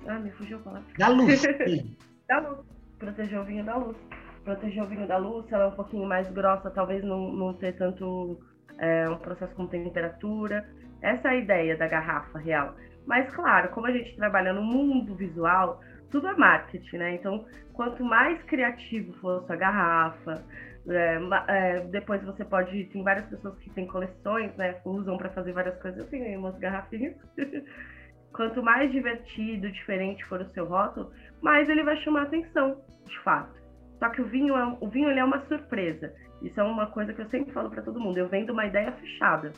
Ah, 0.06 0.18
me 0.18 0.30
fugiu 0.30 0.58
a 0.58 0.60
palavra. 0.60 0.88
Da 0.96 1.08
luz. 1.08 1.42
da 2.28 2.38
luz. 2.40 2.66
Proteger 2.98 3.40
o 3.40 3.44
vinho 3.44 3.64
da 3.64 3.76
luz. 3.76 3.96
Proteger 4.44 4.82
o 4.82 4.86
vinho 4.86 5.06
da 5.06 5.16
luz, 5.16 5.50
ela 5.52 5.64
é 5.64 5.66
um 5.66 5.72
pouquinho 5.72 6.06
mais 6.06 6.30
grossa, 6.30 6.70
talvez 6.70 7.04
não, 7.04 7.32
não 7.32 7.52
ter 7.52 7.72
tanto 7.72 8.38
é, 8.78 9.08
um 9.08 9.18
processo 9.18 9.54
com 9.54 9.66
temperatura. 9.66 10.66
Essa 11.02 11.28
é 11.28 11.30
a 11.32 11.36
ideia 11.36 11.76
da 11.76 11.86
garrafa 11.86 12.38
real. 12.38 12.74
Mas, 13.06 13.30
claro, 13.34 13.70
como 13.70 13.86
a 13.86 13.92
gente 13.92 14.14
trabalha 14.16 14.52
no 14.52 14.62
mundo 14.62 15.14
visual, 15.14 15.80
tudo 16.10 16.28
é 16.28 16.36
marketing, 16.36 16.96
né? 16.96 17.14
Então, 17.14 17.44
quanto 17.72 18.04
mais 18.04 18.42
criativo 18.44 19.12
for 19.14 19.42
a 19.42 19.46
sua 19.46 19.56
garrafa, 19.56 20.44
é, 20.88 21.18
é, 21.48 21.80
depois 21.86 22.22
você 22.22 22.44
pode. 22.44 22.84
Tem 22.86 23.02
várias 23.02 23.26
pessoas 23.26 23.58
que 23.58 23.70
têm 23.70 23.86
coleções, 23.86 24.54
né? 24.56 24.76
Usam 24.84 25.16
para 25.16 25.30
fazer 25.30 25.52
várias 25.52 25.80
coisas. 25.80 26.00
Eu 26.00 26.06
tenho 26.06 26.38
umas 26.38 26.58
garrafinhas. 26.58 27.14
Quanto 28.32 28.62
mais 28.62 28.90
divertido, 28.92 29.70
diferente 29.70 30.24
for 30.26 30.40
o 30.40 30.48
seu 30.50 30.66
rótulo, 30.66 31.10
mais 31.40 31.68
ele 31.68 31.82
vai 31.82 31.96
chamar 31.98 32.24
atenção, 32.24 32.80
de 33.06 33.18
fato. 33.20 33.58
Só 33.98 34.08
que 34.10 34.20
o 34.20 34.26
vinho 34.26 34.56
é, 34.56 34.76
o 34.80 34.88
vinho 34.88 35.10
ele 35.10 35.18
é 35.18 35.24
uma 35.24 35.40
surpresa. 35.46 36.14
Isso 36.42 36.60
é 36.60 36.62
uma 36.62 36.86
coisa 36.86 37.12
que 37.12 37.20
eu 37.20 37.28
sempre 37.30 37.52
falo 37.52 37.70
para 37.70 37.82
todo 37.82 37.98
mundo. 37.98 38.18
Eu 38.18 38.28
vendo 38.28 38.52
uma 38.52 38.66
ideia 38.66 38.92
fechada. 38.92 39.52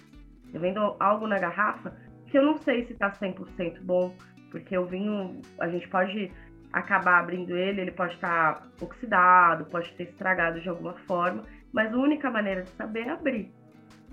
Eu 0.52 0.60
vendo 0.60 0.96
algo 0.98 1.26
na 1.26 1.38
garrafa 1.38 1.94
que 2.26 2.38
eu 2.38 2.42
não 2.42 2.56
sei 2.58 2.86
se 2.86 2.92
está 2.92 3.10
100% 3.10 3.82
bom, 3.82 4.14
porque 4.50 4.76
o 4.76 4.86
vinho, 4.86 5.40
a 5.58 5.68
gente 5.68 5.88
pode 5.88 6.30
acabar 6.72 7.18
abrindo 7.18 7.56
ele, 7.56 7.80
ele 7.80 7.90
pode 7.90 8.14
estar 8.14 8.54
tá 8.54 8.66
oxidado, 8.80 9.64
pode 9.66 9.92
ter 9.94 10.04
estragado 10.04 10.60
de 10.60 10.68
alguma 10.68 10.94
forma, 11.06 11.44
mas 11.72 11.92
a 11.92 11.96
única 11.96 12.30
maneira 12.30 12.62
de 12.62 12.70
saber 12.70 13.06
é 13.06 13.10
abrir. 13.10 13.52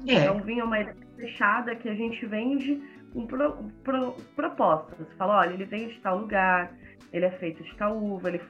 É. 0.08 0.14
Então, 0.14 0.40
vinho 0.42 0.62
é 0.62 0.64
uma 0.64 0.80
ideia 0.80 0.96
fechada 1.16 1.76
que 1.76 1.90
a 1.90 1.96
gente 1.96 2.26
vende 2.26 2.82
com 3.14 3.26
pro, 3.26 3.72
pro, 3.84 4.12
propostas. 4.36 4.98
Você 4.98 5.16
fala, 5.16 5.40
olha, 5.40 5.54
ele 5.54 5.66
vem 5.66 5.88
de 5.88 6.00
tal 6.02 6.20
lugar, 6.20 6.72
ele 7.12 7.26
é 7.26 7.32
feito 7.32 7.64
de 7.64 7.76
tal 7.76 7.98
uva, 7.98 8.30
ele 8.30 8.42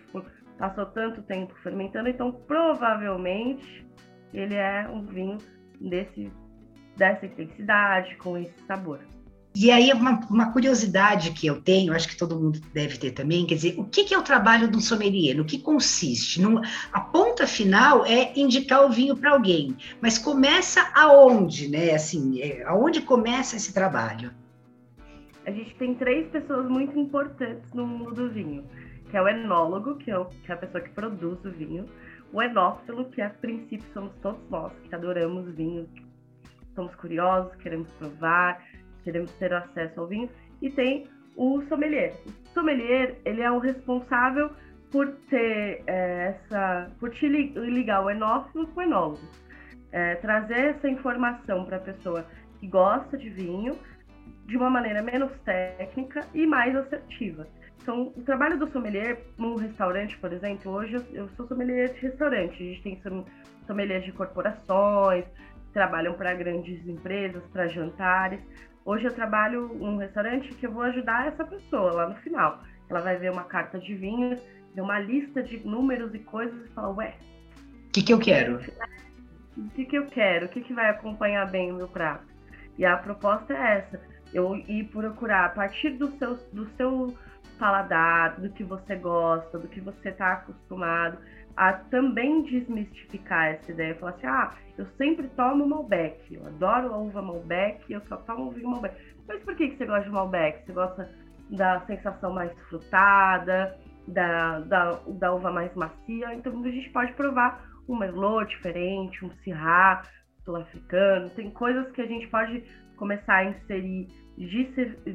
passou 0.57 0.85
tanto 0.87 1.21
tempo 1.23 1.53
fermentando, 1.61 2.09
então 2.09 2.31
provavelmente 2.31 3.85
ele 4.33 4.55
é 4.55 4.87
um 4.89 5.05
vinho 5.05 5.37
desse, 5.79 6.31
dessa 6.95 7.25
intensidade, 7.25 8.15
com 8.17 8.37
esse 8.37 8.59
sabor. 8.65 8.99
E 9.59 9.71
aí, 9.71 9.91
uma, 9.91 10.19
uma, 10.29 10.51
curiosidade 10.53 11.31
que 11.31 11.47
eu 11.47 11.59
tenho, 11.59 11.91
acho 11.91 12.07
que 12.07 12.15
todo 12.15 12.39
mundo 12.39 12.59
deve 12.75 12.95
ter 12.99 13.09
também, 13.09 13.43
quer 13.43 13.55
dizer, 13.55 13.73
o 13.79 13.85
que, 13.85 14.03
que 14.03 14.13
é 14.13 14.17
o 14.17 14.21
trabalho 14.21 14.69
do 14.69 14.79
sommelier? 14.79 15.35
No 15.35 15.43
que 15.43 15.57
consiste? 15.57 16.39
No, 16.39 16.61
a 16.93 17.01
ponta 17.01 17.47
final 17.47 18.05
é 18.05 18.33
indicar 18.35 18.85
o 18.85 18.89
vinho 18.91 19.17
para 19.17 19.31
alguém, 19.31 19.75
mas 19.99 20.19
começa 20.19 20.87
aonde, 20.93 21.69
né? 21.69 21.95
Assim, 21.95 22.39
é, 22.39 22.63
aonde 22.65 23.01
começa 23.01 23.55
esse 23.55 23.73
trabalho? 23.73 24.29
A 25.43 25.49
gente 25.49 25.73
tem 25.73 25.95
três 25.95 26.29
pessoas 26.29 26.69
muito 26.69 26.99
importantes 26.99 27.73
no 27.73 27.87
mundo 27.87 28.13
do 28.13 28.29
vinho, 28.29 28.63
que 29.09 29.17
é 29.17 29.21
o 29.23 29.27
enólogo, 29.27 29.95
que 29.95 30.11
é, 30.11 30.19
o, 30.19 30.25
que 30.25 30.51
é 30.51 30.53
a 30.53 30.57
pessoa 30.57 30.83
que 30.83 30.91
produz 30.91 31.43
o 31.43 31.49
vinho, 31.49 31.87
o 32.31 32.43
enófilo, 32.43 33.05
que 33.05 33.23
a 33.23 33.31
princípio 33.31 33.87
somos 33.91 34.13
todos 34.21 34.47
nós, 34.51 34.71
que 34.87 34.93
adoramos 34.93 35.51
vinho, 35.55 35.89
somos 36.75 36.93
curiosos, 36.93 37.55
queremos 37.55 37.89
provar, 37.93 38.63
queremos 39.07 39.31
ter 39.33 39.53
acesso 39.53 40.01
ao 40.01 40.07
vinho, 40.07 40.29
e 40.61 40.69
tem 40.69 41.07
o 41.37 41.61
sommelier. 41.69 42.13
O 42.25 42.49
sommelier, 42.53 43.15
ele 43.23 43.41
é 43.41 43.49
o 43.49 43.57
responsável 43.57 44.51
por 44.91 45.07
ter 45.29 45.81
é, 45.87 46.35
essa, 46.35 46.91
por 46.99 47.09
te 47.11 47.25
ligar 47.25 48.03
o 48.03 48.09
enófilo 48.09 48.67
com 48.67 48.81
o 48.81 48.83
enólogo. 48.83 49.21
É, 49.93 50.15
trazer 50.15 50.75
essa 50.75 50.89
informação 50.89 51.63
para 51.63 51.77
a 51.77 51.79
pessoa 51.79 52.25
que 52.59 52.67
gosta 52.67 53.17
de 53.17 53.29
vinho 53.29 53.77
de 54.45 54.57
uma 54.57 54.69
maneira 54.69 55.01
menos 55.01 55.31
técnica 55.45 56.27
e 56.33 56.45
mais 56.45 56.75
assertiva. 56.75 57.47
Então, 57.81 58.11
o 58.17 58.21
trabalho 58.23 58.59
do 58.59 58.69
sommelier 58.71 59.21
num 59.37 59.55
restaurante, 59.55 60.17
por 60.17 60.33
exemplo, 60.33 60.73
hoje 60.73 60.95
eu, 60.95 61.03
eu 61.13 61.29
sou 61.37 61.47
sommelier 61.47 61.93
de 61.93 62.01
restaurante, 62.01 62.61
a 62.61 62.65
gente 62.65 62.81
tem 62.81 63.01
sommeliers 63.65 64.03
de 64.03 64.11
corporações, 64.11 65.23
trabalham 65.73 66.15
para 66.15 66.33
grandes 66.33 66.85
empresas, 66.87 67.43
para 67.53 67.67
jantares. 67.67 68.41
Hoje 68.87 69.03
eu 69.03 69.13
trabalho 69.13 69.67
num 69.73 69.97
restaurante 69.97 70.47
que 70.53 70.65
eu 70.65 70.71
vou 70.71 70.83
ajudar 70.83 71.27
essa 71.27 71.43
pessoa 71.43 71.91
lá 71.91 72.07
no 72.07 72.15
final. 72.21 72.63
Ela 72.87 73.01
vai 73.01 73.17
ver 73.17 73.33
uma 73.33 73.43
carta 73.43 73.77
de 73.77 73.93
vinhos, 73.93 74.39
ver 74.73 74.79
uma 74.79 74.97
lista 74.97 75.43
de 75.43 75.59
números 75.67 76.15
e 76.15 76.19
coisas 76.19 76.65
e 76.65 76.69
falar, 76.69 76.91
ué. 76.91 77.15
O 77.89 77.91
que, 77.91 78.01
que 78.01 78.13
eu 78.13 78.17
quero? 78.17 78.61
O 79.57 79.69
que, 79.71 79.83
que 79.83 79.97
eu 79.97 80.05
quero? 80.05 80.45
O 80.45 80.49
que, 80.49 80.61
que 80.61 80.73
vai 80.73 80.89
acompanhar 80.89 81.51
bem 81.51 81.69
o 81.69 81.75
meu 81.75 81.89
prato? 81.89 82.23
E 82.77 82.85
a 82.85 82.95
proposta 82.95 83.53
é 83.53 83.79
essa. 83.79 84.01
Eu 84.33 84.55
ir 84.55 84.85
procurar 84.85 85.47
a 85.47 85.49
partir 85.49 85.89
do 85.89 86.09
seu, 86.17 86.35
do 86.53 86.65
seu 86.77 87.13
paladar, 87.59 88.39
do 88.39 88.49
que 88.51 88.63
você 88.63 88.95
gosta, 88.95 89.59
do 89.59 89.67
que 89.67 89.81
você 89.81 90.07
está 90.07 90.31
acostumado, 90.31 91.17
a 91.57 91.73
também 91.73 92.43
desmistificar 92.43 93.47
essa 93.47 93.71
ideia. 93.71 93.95
Falar 93.95 94.11
assim, 94.11 94.27
ah, 94.27 94.53
eu 94.77 94.85
sempre 94.95 95.27
tomo 95.29 95.67
Malbec, 95.67 96.33
eu 96.33 96.45
adoro 96.45 96.93
a 96.93 96.97
uva 96.97 97.21
Malbec, 97.21 97.91
eu 97.91 97.99
só 98.07 98.15
tomo 98.17 98.51
vinho 98.51 98.69
Malbec. 98.69 98.95
Mas 99.27 99.43
por 99.43 99.55
que, 99.55 99.69
que 99.69 99.77
você 99.77 99.85
gosta 99.87 100.03
de 100.03 100.11
Malbec? 100.11 100.63
Você 100.65 100.71
gosta 100.71 101.09
da 101.49 101.81
sensação 101.81 102.31
mais 102.31 102.51
frutada, 102.69 103.75
da, 104.07 104.59
da, 104.59 104.99
da 105.07 105.33
uva 105.33 105.51
mais 105.51 105.73
macia? 105.73 106.33
Então 106.35 106.63
a 106.63 106.69
gente 106.69 106.91
pode 106.91 107.11
provar 107.13 107.67
um 107.89 107.97
Merlot 107.97 108.47
diferente, 108.49 109.25
um 109.25 109.31
Syrah 109.43 110.03
sul-africano. 110.45 111.31
Tem 111.31 111.49
coisas 111.49 111.91
que 111.91 112.01
a 112.01 112.05
gente 112.05 112.27
pode 112.27 112.63
começar 112.97 113.35
a 113.35 113.45
inserir, 113.45 114.07
de, 114.37 114.63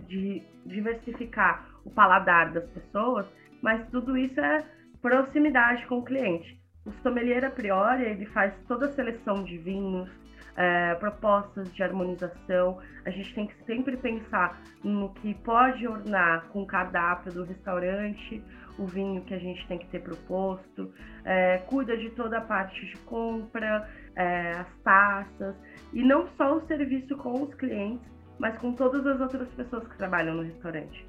de 0.08 0.42
diversificar 0.66 1.68
o 1.84 1.90
paladar 1.90 2.52
das 2.52 2.68
pessoas, 2.70 3.26
mas 3.62 3.88
tudo 3.90 4.16
isso 4.16 4.40
é 4.40 4.64
proximidade 5.02 5.84
com 5.86 5.98
o 5.98 6.04
cliente. 6.04 6.58
O 6.86 6.92
sommelier 7.02 7.44
a 7.44 7.50
priori 7.50 8.04
ele 8.04 8.26
faz 8.26 8.54
toda 8.66 8.86
a 8.86 8.92
seleção 8.92 9.42
de 9.42 9.58
vinhos, 9.58 10.08
é, 10.56 10.94
propostas 10.94 11.72
de 11.74 11.82
harmonização. 11.82 12.78
A 13.04 13.10
gente 13.10 13.34
tem 13.34 13.46
que 13.46 13.64
sempre 13.64 13.96
pensar 13.96 14.60
no 14.82 15.12
que 15.14 15.34
pode 15.34 15.86
ornar 15.86 16.48
com 16.48 16.62
o 16.62 16.66
cardápio 16.66 17.32
do 17.32 17.44
restaurante, 17.44 18.42
o 18.78 18.86
vinho 18.86 19.22
que 19.22 19.34
a 19.34 19.38
gente 19.38 19.66
tem 19.66 19.78
que 19.78 19.86
ter 19.88 20.00
proposto, 20.00 20.92
é, 21.24 21.58
cuida 21.66 21.96
de 21.96 22.10
toda 22.10 22.38
a 22.38 22.40
parte 22.40 22.84
de 22.86 22.96
compra, 23.00 23.88
é, 24.16 24.52
as 24.52 24.82
taças, 24.82 25.54
e 25.92 26.02
não 26.02 26.26
só 26.36 26.56
o 26.56 26.66
serviço 26.66 27.16
com 27.16 27.42
os 27.42 27.54
clientes, 27.54 28.12
mas 28.38 28.56
com 28.58 28.72
todas 28.72 29.06
as 29.06 29.20
outras 29.20 29.48
pessoas 29.50 29.86
que 29.86 29.96
trabalham 29.96 30.34
no 30.34 30.42
restaurante. 30.42 31.06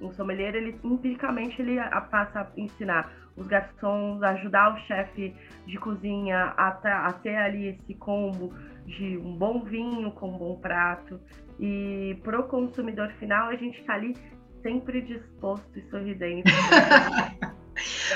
O 0.00 0.12
sommelier, 0.12 0.54
ele 0.54 0.78
empiricamente 0.84 1.60
ele 1.60 1.80
passa 2.10 2.40
a 2.40 2.46
ensinar 2.56 3.10
os 3.36 3.46
garçons, 3.46 4.22
ajudar 4.22 4.74
o 4.74 4.78
chefe 4.86 5.34
de 5.66 5.78
cozinha 5.78 6.54
a, 6.56 6.68
a 6.68 7.12
ter 7.12 7.36
ali 7.36 7.68
esse 7.68 7.94
combo 7.94 8.52
de 8.86 9.18
um 9.18 9.36
bom 9.36 9.62
vinho 9.64 10.10
com 10.12 10.30
um 10.30 10.38
bom 10.38 10.56
prato. 10.56 11.20
E 11.58 12.18
para 12.22 12.40
o 12.40 12.44
consumidor 12.44 13.10
final, 13.18 13.48
a 13.48 13.56
gente 13.56 13.78
está 13.80 13.94
ali 13.94 14.14
sempre 14.62 15.02
disposto 15.02 15.78
e 15.78 15.82
sorridente. 15.90 16.50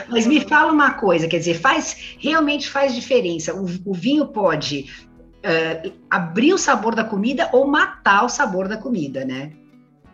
Mas 0.08 0.26
me 0.26 0.40
fala 0.40 0.72
uma 0.72 0.94
coisa, 0.94 1.28
quer 1.28 1.38
dizer, 1.38 1.54
faz 1.54 2.16
realmente 2.18 2.68
faz 2.68 2.94
diferença. 2.94 3.54
O, 3.54 3.66
o 3.84 3.94
vinho 3.94 4.28
pode 4.28 4.86
uh, 5.40 5.92
abrir 6.10 6.52
o 6.52 6.58
sabor 6.58 6.94
da 6.94 7.04
comida 7.04 7.48
ou 7.52 7.66
matar 7.66 8.24
o 8.24 8.28
sabor 8.28 8.68
da 8.68 8.76
comida, 8.76 9.24
né? 9.24 9.52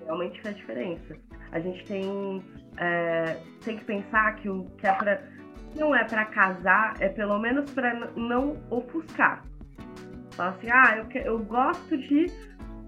Realmente 0.04 0.40
faz 0.42 0.56
diferença. 0.56 1.16
A 1.52 1.61
gente 1.61 1.85
tem, 1.87 2.42
é, 2.76 3.38
tem 3.64 3.76
que 3.76 3.85
pensar 3.85 4.37
que 4.37 4.49
o 4.49 4.64
que 4.78 4.87
é 4.87 4.92
para 4.92 5.23
não 5.75 5.95
é 5.95 6.04
para 6.04 6.25
casar, 6.25 6.95
é 7.00 7.09
pelo 7.09 7.38
menos 7.38 7.71
para 7.71 8.11
não 8.16 8.56
ofuscar. 8.71 9.45
Fala 10.33 10.50
assim, 10.50 10.68
ah, 10.71 10.97
eu, 10.97 11.21
eu 11.23 11.38
gosto 11.40 11.97
de 11.97 12.26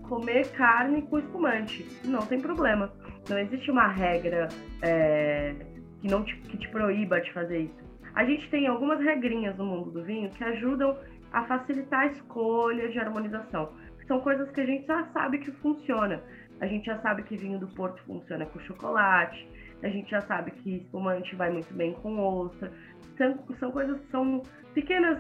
comer 0.08 0.50
carne 0.52 1.02
com 1.02 1.18
espumante. 1.18 1.86
Não 2.04 2.20
tem 2.20 2.40
problema. 2.40 2.90
Não 3.28 3.38
existe 3.38 3.70
uma 3.70 3.88
regra 3.88 4.48
é, 4.82 5.54
que 6.00 6.08
não 6.08 6.24
te, 6.24 6.34
que 6.36 6.56
te 6.56 6.68
proíba 6.68 7.20
de 7.20 7.32
fazer 7.32 7.58
isso. 7.60 7.88
A 8.14 8.24
gente 8.24 8.48
tem 8.50 8.66
algumas 8.66 9.00
regrinhas 9.00 9.56
no 9.56 9.66
mundo 9.66 9.90
do 9.90 10.02
vinho 10.02 10.30
que 10.30 10.42
ajudam 10.42 10.96
a 11.32 11.44
facilitar 11.44 12.00
a 12.00 12.06
escolha 12.06 12.88
de 12.88 12.98
harmonização. 12.98 13.72
São 14.06 14.20
coisas 14.20 14.50
que 14.50 14.60
a 14.60 14.66
gente 14.66 14.86
já 14.86 15.04
sabe 15.12 15.38
que 15.38 15.52
funciona. 15.52 16.22
A 16.60 16.66
gente 16.66 16.86
já 16.86 16.98
sabe 17.00 17.22
que 17.22 17.36
vinho 17.36 17.58
do 17.58 17.68
Porto 17.68 18.02
funciona 18.04 18.46
com 18.46 18.58
chocolate, 18.60 19.46
a 19.82 19.88
gente 19.88 20.10
já 20.10 20.20
sabe 20.22 20.50
que 20.50 20.76
espumante 20.76 21.36
vai 21.36 21.50
muito 21.50 21.72
bem 21.74 21.92
com 21.94 22.18
ostra. 22.18 22.72
São, 23.16 23.38
são 23.58 23.70
coisas 23.70 24.00
são 24.10 24.42
pequenas 24.74 25.18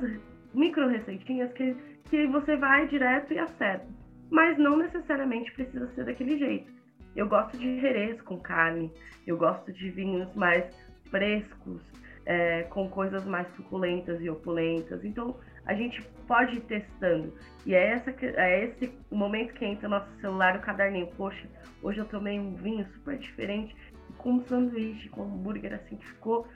micro 0.54 0.88
receitinhas 0.88 1.52
que, 1.52 1.76
que 2.08 2.26
você 2.26 2.56
vai 2.56 2.88
direto 2.88 3.32
e 3.32 3.38
acerta. 3.38 3.86
Mas 4.30 4.58
não 4.58 4.76
necessariamente 4.76 5.52
precisa 5.52 5.86
ser 5.94 6.04
daquele 6.04 6.38
jeito. 6.38 6.72
Eu 7.14 7.28
gosto 7.28 7.56
de 7.56 7.80
jerez 7.80 8.20
com 8.22 8.38
carne, 8.38 8.92
eu 9.26 9.36
gosto 9.36 9.72
de 9.72 9.90
vinhos 9.90 10.32
mais 10.34 10.64
frescos, 11.10 11.82
é, 12.26 12.64
com 12.64 12.88
coisas 12.88 13.24
mais 13.24 13.48
suculentas 13.56 14.20
e 14.20 14.28
opulentas. 14.28 15.04
Então, 15.04 15.36
a 15.68 15.74
gente 15.74 16.02
pode 16.26 16.56
ir 16.56 16.60
testando. 16.62 17.32
E 17.64 17.74
é, 17.74 17.90
essa, 17.90 18.10
é 18.10 18.64
esse 18.64 18.92
momento 19.10 19.52
que 19.54 19.64
entra 19.64 19.86
o 19.86 19.90
nosso 19.90 20.10
celular 20.20 20.56
o 20.56 20.60
caderninho. 20.60 21.06
Poxa, 21.08 21.46
hoje 21.82 21.98
eu 21.98 22.06
tomei 22.06 22.40
um 22.40 22.54
vinho 22.54 22.86
super 22.94 23.18
diferente, 23.18 23.76
com 24.16 24.32
um 24.32 24.40
sanduíche, 24.46 25.08
com 25.10 25.22
um 25.22 25.34
hambúrguer 25.34 25.74
assim, 25.74 25.96
que 25.96 26.06
ficou 26.06 26.48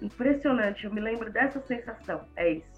impressionante. 0.00 0.84
Eu 0.84 0.92
me 0.92 1.00
lembro 1.00 1.30
dessa 1.30 1.60
sensação. 1.60 2.26
É 2.34 2.54
isso. 2.54 2.77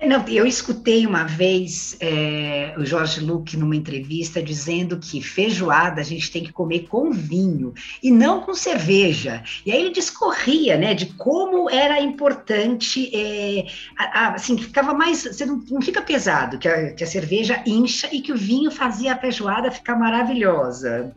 É, 0.00 0.06
não, 0.06 0.24
eu 0.28 0.46
escutei 0.46 1.04
uma 1.06 1.24
vez 1.24 1.96
é, 2.00 2.72
o 2.78 2.84
Jorge 2.86 3.20
Luque 3.20 3.56
numa 3.56 3.74
entrevista 3.74 4.40
dizendo 4.40 4.98
que 4.98 5.20
feijoada 5.20 6.00
a 6.00 6.04
gente 6.04 6.30
tem 6.30 6.44
que 6.44 6.52
comer 6.52 6.86
com 6.86 7.10
vinho 7.10 7.74
e 8.00 8.10
não 8.10 8.40
com 8.42 8.54
cerveja. 8.54 9.42
E 9.66 9.72
aí 9.72 9.80
ele 9.80 9.90
discorria, 9.90 10.76
né, 10.76 10.94
de 10.94 11.06
como 11.14 11.68
era 11.68 12.00
importante, 12.00 13.10
é, 13.12 13.66
a, 13.98 14.04
a, 14.04 14.34
assim, 14.34 14.56
ficava 14.56 14.94
mais, 14.94 15.24
você 15.24 15.44
não, 15.44 15.56
não 15.68 15.82
fica 15.82 16.00
pesado, 16.00 16.58
que 16.58 16.68
a, 16.68 16.94
que 16.94 17.02
a 17.02 17.06
cerveja 17.06 17.60
incha 17.66 18.08
e 18.12 18.20
que 18.20 18.32
o 18.32 18.36
vinho 18.36 18.70
fazia 18.70 19.14
a 19.14 19.18
feijoada 19.18 19.70
ficar 19.70 19.96
maravilhosa. 19.96 21.12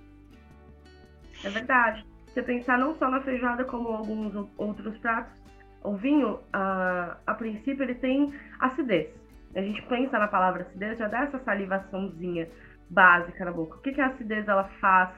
É 1.44 1.50
verdade. 1.50 2.04
Você 2.34 2.42
pensar 2.42 2.80
não 2.80 2.96
só 2.98 3.10
na 3.10 3.22
feijoada 3.22 3.64
como 3.66 3.90
alguns 3.90 4.34
outros 4.58 4.98
pratos, 5.00 5.41
o 5.84 5.96
vinho, 5.96 6.40
a, 6.54 7.18
a 7.26 7.34
princípio, 7.34 7.84
ele 7.84 7.96
tem 7.96 8.34
acidez. 8.60 9.10
A 9.56 9.62
gente 9.62 9.82
pensa 9.84 10.18
na 10.18 10.28
palavra 10.28 10.64
acidez, 10.64 10.98
já 10.98 11.08
dá 11.08 11.24
essa 11.24 11.40
salivaçãozinha 11.40 12.48
básica 12.90 13.46
na 13.46 13.52
boca. 13.52 13.78
O 13.78 13.82
que, 13.82 13.92
que 13.92 14.02
a 14.02 14.08
acidez 14.08 14.48
ela 14.48 14.66
faz 14.80 15.10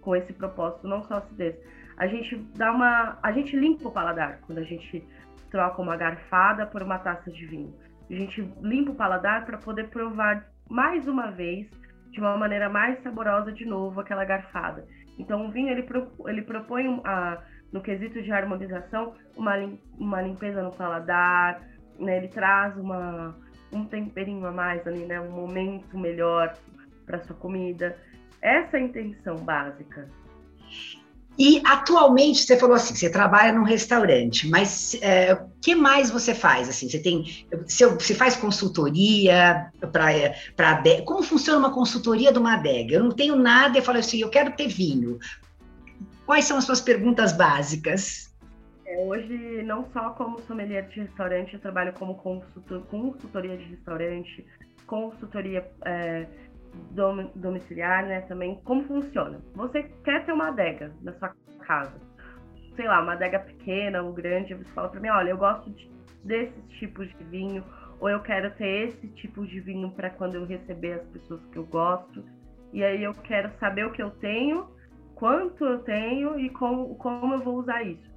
com 0.00 0.14
esse 0.14 0.32
propósito? 0.32 0.86
Não 0.86 1.02
só 1.04 1.18
acidez. 1.18 1.56
A 1.96 2.06
gente 2.06 2.36
dá 2.56 2.72
uma. 2.72 3.18
A 3.22 3.32
gente 3.32 3.56
limpa 3.56 3.88
o 3.88 3.92
paladar 3.92 4.40
quando 4.46 4.58
a 4.58 4.64
gente 4.64 5.06
troca 5.50 5.82
uma 5.82 5.96
garfada 5.96 6.66
por 6.66 6.82
uma 6.82 6.98
taça 6.98 7.30
de 7.30 7.46
vinho. 7.46 7.74
A 8.08 8.14
gente 8.14 8.40
limpa 8.62 8.92
o 8.92 8.94
paladar 8.94 9.44
para 9.44 9.58
poder 9.58 9.88
provar 9.88 10.46
mais 10.68 11.06
uma 11.08 11.30
vez, 11.30 11.68
de 12.10 12.20
uma 12.20 12.36
maneira 12.36 12.68
mais 12.68 13.02
saborosa 13.02 13.52
de 13.52 13.64
novo, 13.64 14.00
aquela 14.00 14.24
garfada. 14.24 14.86
Então 15.18 15.46
o 15.46 15.50
vinho 15.50 15.68
ele, 15.68 15.82
pro, 15.82 16.10
ele 16.26 16.42
propõe 16.42 17.00
a 17.04 17.42
no 17.72 17.80
quesito 17.80 18.22
de 18.22 18.32
harmonização, 18.32 19.14
uma, 19.36 19.54
uma 19.98 20.22
limpeza 20.22 20.62
no 20.62 20.72
paladar, 20.72 21.62
né? 21.98 22.18
Ele 22.18 22.28
traz 22.28 22.76
uma, 22.76 23.36
um 23.72 23.84
temperinho 23.84 24.46
a 24.46 24.52
mais 24.52 24.86
ali, 24.86 25.04
né? 25.06 25.20
Um 25.20 25.30
momento 25.30 25.96
melhor 25.96 26.56
para 27.06 27.20
sua 27.20 27.36
comida. 27.36 27.96
Essa 28.40 28.78
é 28.78 28.80
a 28.80 28.82
intenção 28.82 29.36
básica. 29.36 30.08
E 31.38 31.62
atualmente 31.64 32.42
você 32.42 32.56
falou 32.58 32.74
assim, 32.74 32.94
você 32.94 33.08
trabalha 33.08 33.52
num 33.52 33.62
restaurante, 33.62 34.46
mas 34.48 34.94
é, 35.00 35.32
o 35.32 35.48
que 35.62 35.74
mais 35.74 36.10
você 36.10 36.34
faz? 36.34 36.68
Assim, 36.68 36.88
você 36.88 36.98
tem, 36.98 37.46
você, 37.66 38.14
faz 38.14 38.36
consultoria 38.36 39.70
para 39.90 40.82
como 41.06 41.22
funciona 41.22 41.58
uma 41.58 41.72
consultoria 41.72 42.30
de 42.32 42.38
uma 42.38 42.54
adega? 42.54 42.96
Eu 42.96 43.04
não 43.04 43.10
tenho 43.10 43.36
nada, 43.36 43.78
eu 43.78 43.82
falo 43.82 43.98
assim, 43.98 44.20
eu 44.20 44.28
quero 44.28 44.52
ter 44.52 44.68
vinho. 44.68 45.18
Quais 46.30 46.44
são 46.44 46.58
as 46.58 46.64
suas 46.64 46.80
perguntas 46.80 47.32
básicas? 47.32 48.32
É, 48.86 48.98
hoje, 48.98 49.64
não 49.64 49.84
só 49.86 50.10
como 50.10 50.38
sommelier 50.42 50.86
de 50.86 51.00
restaurante, 51.00 51.54
eu 51.54 51.60
trabalho 51.60 51.92
como 51.94 52.14
consultor, 52.14 52.86
consultoria 52.86 53.56
de 53.56 53.64
restaurante, 53.64 54.46
consultoria 54.86 55.68
é, 55.84 56.28
dom, 56.92 57.32
domiciliar, 57.34 58.06
né? 58.06 58.20
Também 58.20 58.54
como 58.62 58.84
funciona. 58.84 59.40
Você 59.56 59.82
quer 60.04 60.24
ter 60.24 60.30
uma 60.30 60.50
adega 60.50 60.92
na 61.02 61.12
sua 61.14 61.34
casa, 61.66 61.98
sei 62.76 62.86
lá, 62.86 63.02
uma 63.02 63.14
adega 63.14 63.40
pequena 63.40 64.00
ou 64.00 64.12
grande, 64.12 64.54
você 64.54 64.70
fala 64.70 64.88
para 64.88 65.00
mim, 65.00 65.08
olha, 65.08 65.30
eu 65.30 65.36
gosto 65.36 65.68
de, 65.70 65.90
desses 66.22 66.64
tipos 66.78 67.08
de 67.08 67.24
vinho, 67.24 67.64
ou 67.98 68.08
eu 68.08 68.20
quero 68.20 68.52
ter 68.52 68.90
esse 68.90 69.08
tipo 69.16 69.44
de 69.44 69.58
vinho 69.58 69.90
para 69.90 70.10
quando 70.10 70.36
eu 70.36 70.46
receber 70.46 70.92
as 70.92 71.06
pessoas 71.08 71.44
que 71.46 71.56
eu 71.56 71.66
gosto. 71.66 72.24
E 72.72 72.84
aí 72.84 73.02
eu 73.02 73.14
quero 73.14 73.50
saber 73.58 73.84
o 73.84 73.90
que 73.90 74.00
eu 74.00 74.10
tenho 74.12 74.78
quanto 75.20 75.62
eu 75.66 75.78
tenho 75.80 76.40
e 76.40 76.48
como, 76.48 76.94
como 76.96 77.34
eu 77.34 77.40
vou 77.40 77.58
usar 77.58 77.82
isso. 77.82 78.10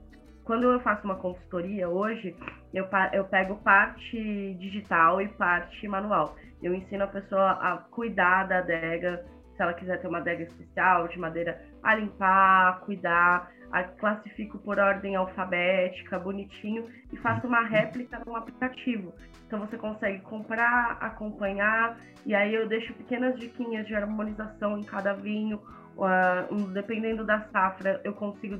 Quando 0.45 0.71
eu 0.71 0.79
faço 0.79 1.03
uma 1.03 1.15
consultoria 1.15 1.89
hoje, 1.89 2.33
eu, 2.73 2.87
eu 3.11 3.25
pego 3.25 3.57
parte 3.57 4.53
digital 4.57 5.21
e 5.21 5.27
parte 5.27 5.85
manual. 5.85 6.35
Eu 6.61 6.73
ensino 6.73 7.03
a 7.03 7.07
pessoa 7.07 7.51
a 7.51 7.77
cuidar 7.77 8.45
da 8.45 8.59
adega, 8.59 9.25
se 9.55 9.61
ela 9.61 9.73
quiser 9.73 9.99
ter 10.01 10.07
uma 10.07 10.19
adega 10.19 10.43
especial 10.43 11.09
de 11.09 11.19
madeira, 11.19 11.61
a 11.83 11.93
limpar, 11.93 12.69
a 12.69 12.73
cuidar, 12.85 13.51
a 13.69 13.83
classifico 13.83 14.57
por 14.59 14.79
ordem 14.79 15.15
alfabética, 15.15 16.17
bonitinho, 16.17 16.85
e 17.11 17.17
faço 17.17 17.45
uma 17.47 17.63
réplica 17.63 18.21
no 18.25 18.35
aplicativo. 18.35 19.13
Então 19.45 19.59
você 19.59 19.77
consegue 19.77 20.21
comprar, 20.21 20.97
acompanhar, 21.01 21.97
e 22.25 22.33
aí 22.33 22.55
eu 22.55 22.67
deixo 22.67 22.93
pequenas 22.93 23.37
diquinhas 23.37 23.85
de 23.85 23.93
harmonização 23.93 24.77
em 24.77 24.83
cada 24.83 25.13
vinho, 25.13 25.61
uh, 25.97 26.67
dependendo 26.73 27.25
da 27.25 27.41
safra, 27.51 28.01
eu 28.03 28.13
consigo 28.13 28.59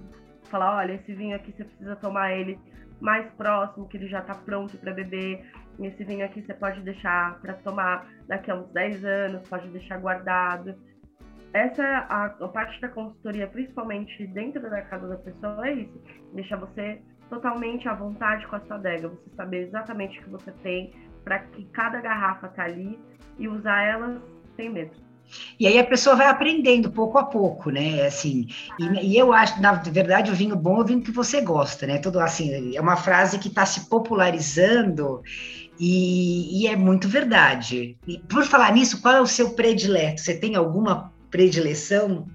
falar, 0.49 0.77
olha, 0.77 0.93
esse 0.93 1.13
vinho 1.13 1.35
aqui 1.35 1.51
você 1.51 1.63
precisa 1.63 1.95
tomar 1.95 2.31
ele 2.31 2.59
mais 3.01 3.29
próximo, 3.33 3.87
que 3.87 3.97
ele 3.97 4.07
já 4.07 4.19
está 4.19 4.33
pronto 4.33 4.77
para 4.77 4.93
beber. 4.93 5.45
Esse 5.79 6.03
vinho 6.03 6.25
aqui 6.25 6.41
você 6.41 6.53
pode 6.53 6.81
deixar 6.81 7.39
para 7.41 7.53
tomar 7.55 8.07
daqui 8.27 8.51
a 8.51 8.55
uns 8.55 8.71
10 8.71 9.03
anos, 9.03 9.49
pode 9.49 9.67
deixar 9.69 9.99
guardado. 9.99 10.75
Essa 11.51 11.83
a, 11.83 12.25
a 12.25 12.47
parte 12.47 12.79
da 12.81 12.89
consultoria, 12.89 13.47
principalmente 13.47 14.25
dentro 14.27 14.61
da 14.69 14.81
casa 14.83 15.07
da 15.07 15.17
pessoa, 15.17 15.67
é 15.67 15.73
isso. 15.73 16.01
Deixar 16.33 16.57
você 16.57 17.01
totalmente 17.29 17.87
à 17.87 17.93
vontade 17.93 18.45
com 18.47 18.55
a 18.55 18.59
sua 18.61 18.75
adega, 18.75 19.09
você 19.09 19.29
saber 19.35 19.67
exatamente 19.67 20.19
o 20.19 20.23
que 20.23 20.29
você 20.29 20.51
tem, 20.63 20.93
para 21.23 21.39
que 21.39 21.65
cada 21.65 21.99
garrafa 21.99 22.47
tá 22.49 22.63
ali 22.63 22.99
e 23.37 23.47
usar 23.47 23.81
elas 23.83 24.21
sem 24.55 24.69
medo. 24.69 25.02
E 25.59 25.67
aí 25.67 25.77
a 25.79 25.83
pessoa 25.83 26.15
vai 26.15 26.27
aprendendo 26.27 26.91
pouco 26.91 27.17
a 27.17 27.23
pouco, 27.23 27.69
né? 27.69 28.05
Assim, 28.05 28.47
e, 28.77 29.13
e, 29.13 29.17
eu 29.17 29.33
acho, 29.33 29.61
na 29.61 29.73
verdade, 29.73 30.31
o 30.31 30.35
vinho 30.35 30.55
bom 30.55 30.77
é 30.77 30.81
o 30.81 30.85
vinho 30.85 31.01
que 31.01 31.11
você 31.11 31.41
gosta, 31.41 31.87
né? 31.87 31.97
Tudo 31.97 32.19
assim, 32.19 32.75
é 32.75 32.81
uma 32.81 32.95
frase 32.95 33.39
que 33.39 33.47
está 33.47 33.65
se 33.65 33.89
popularizando 33.89 35.21
e, 35.79 36.61
e, 36.61 36.67
é 36.67 36.75
muito 36.75 37.07
verdade. 37.07 37.97
E 38.07 38.19
por 38.19 38.43
falar 38.45 38.73
nisso, 38.73 39.01
qual 39.01 39.15
é 39.15 39.21
o 39.21 39.27
seu 39.27 39.51
predileto? 39.51 40.21
Você 40.21 40.39
tem 40.39 40.55
alguma 40.55 41.11
predileção? 41.31 42.27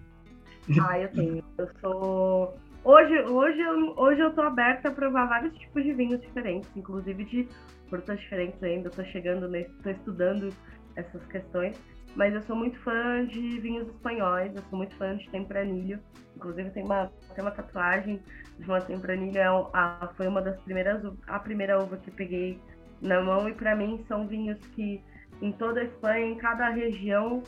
Ah, 0.81 0.98
eu 0.98 1.09
tenho. 1.09 1.44
Eu 1.57 1.68
sou 1.81 2.55
hoje, 2.85 3.20
hoje, 3.20 3.61
eu, 3.61 3.94
hoje 3.96 4.20
eu 4.20 4.33
tô 4.33 4.42
aberta 4.42 4.88
a 4.88 4.92
provar 4.92 5.27
vários 5.27 5.57
tipos 5.57 5.83
de 5.83 5.92
vinhos 5.92 6.20
diferentes, 6.20 6.68
inclusive 6.77 7.24
de 7.24 7.48
frutas 7.88 8.18
diferentes 8.18 8.62
ainda. 8.62 8.88
Estou 8.88 9.05
chegando, 9.07 9.55
estou 9.55 9.92
estudando 9.92 10.53
essas 10.96 11.24
questões. 11.27 11.77
Mas 12.18 12.35
eu 12.35 12.42
sou 12.42 12.57
muito 12.57 12.76
fã 12.81 13.24
de 13.26 13.61
vinhos 13.61 13.87
espanhóis, 13.87 14.52
eu 14.52 14.62
sou 14.62 14.76
muito 14.76 14.96
fã 14.96 15.16
de 15.16 15.31
tempranilho. 15.31 16.00
Inclusive 16.35 16.68
tem 16.70 16.85
uma, 16.85 17.12
tem 17.33 17.44
uma 17.44 17.52
tatuagem 17.52 18.20
de 18.59 18.64
uma 18.64 18.81
tempranilho, 18.81 19.38
é 19.38 19.46
a, 19.46 20.11
foi 20.16 20.26
uma 20.26 20.42
das 20.42 20.61
primeiras, 20.62 21.00
a 21.28 21.38
primeira 21.38 21.81
uva 21.81 21.96
que 21.96 22.11
peguei 22.11 22.61
na 23.00 23.22
mão 23.22 23.48
e 23.48 23.54
para 23.54 23.76
mim 23.76 24.04
são 24.09 24.26
vinhos 24.26 24.59
que 24.74 25.00
em 25.40 25.52
toda 25.52 25.78
a 25.81 25.85
Espanha, 25.85 26.26
em 26.26 26.37
cada 26.38 26.68
região, 26.70 27.40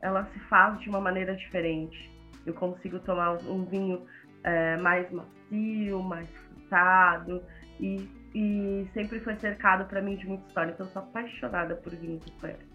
ela 0.00 0.24
se 0.32 0.40
faz 0.48 0.80
de 0.80 0.88
uma 0.88 1.02
maneira 1.02 1.36
diferente. 1.36 2.10
Eu 2.46 2.54
consigo 2.54 2.98
tomar 3.00 3.36
um 3.42 3.66
vinho 3.66 4.06
é, 4.42 4.78
mais 4.78 5.06
macio, 5.12 6.02
mais 6.02 6.30
frutado 6.30 7.42
e, 7.78 8.08
e 8.34 8.88
sempre 8.94 9.20
foi 9.20 9.36
cercado 9.36 9.84
para 9.84 10.00
mim 10.00 10.16
de 10.16 10.26
muita 10.26 10.46
história. 10.46 10.72
Então 10.72 10.86
eu 10.86 10.92
sou 10.92 11.02
apaixonada 11.02 11.76
por 11.76 11.94
vinhos 11.94 12.24
espanhóis. 12.24 12.73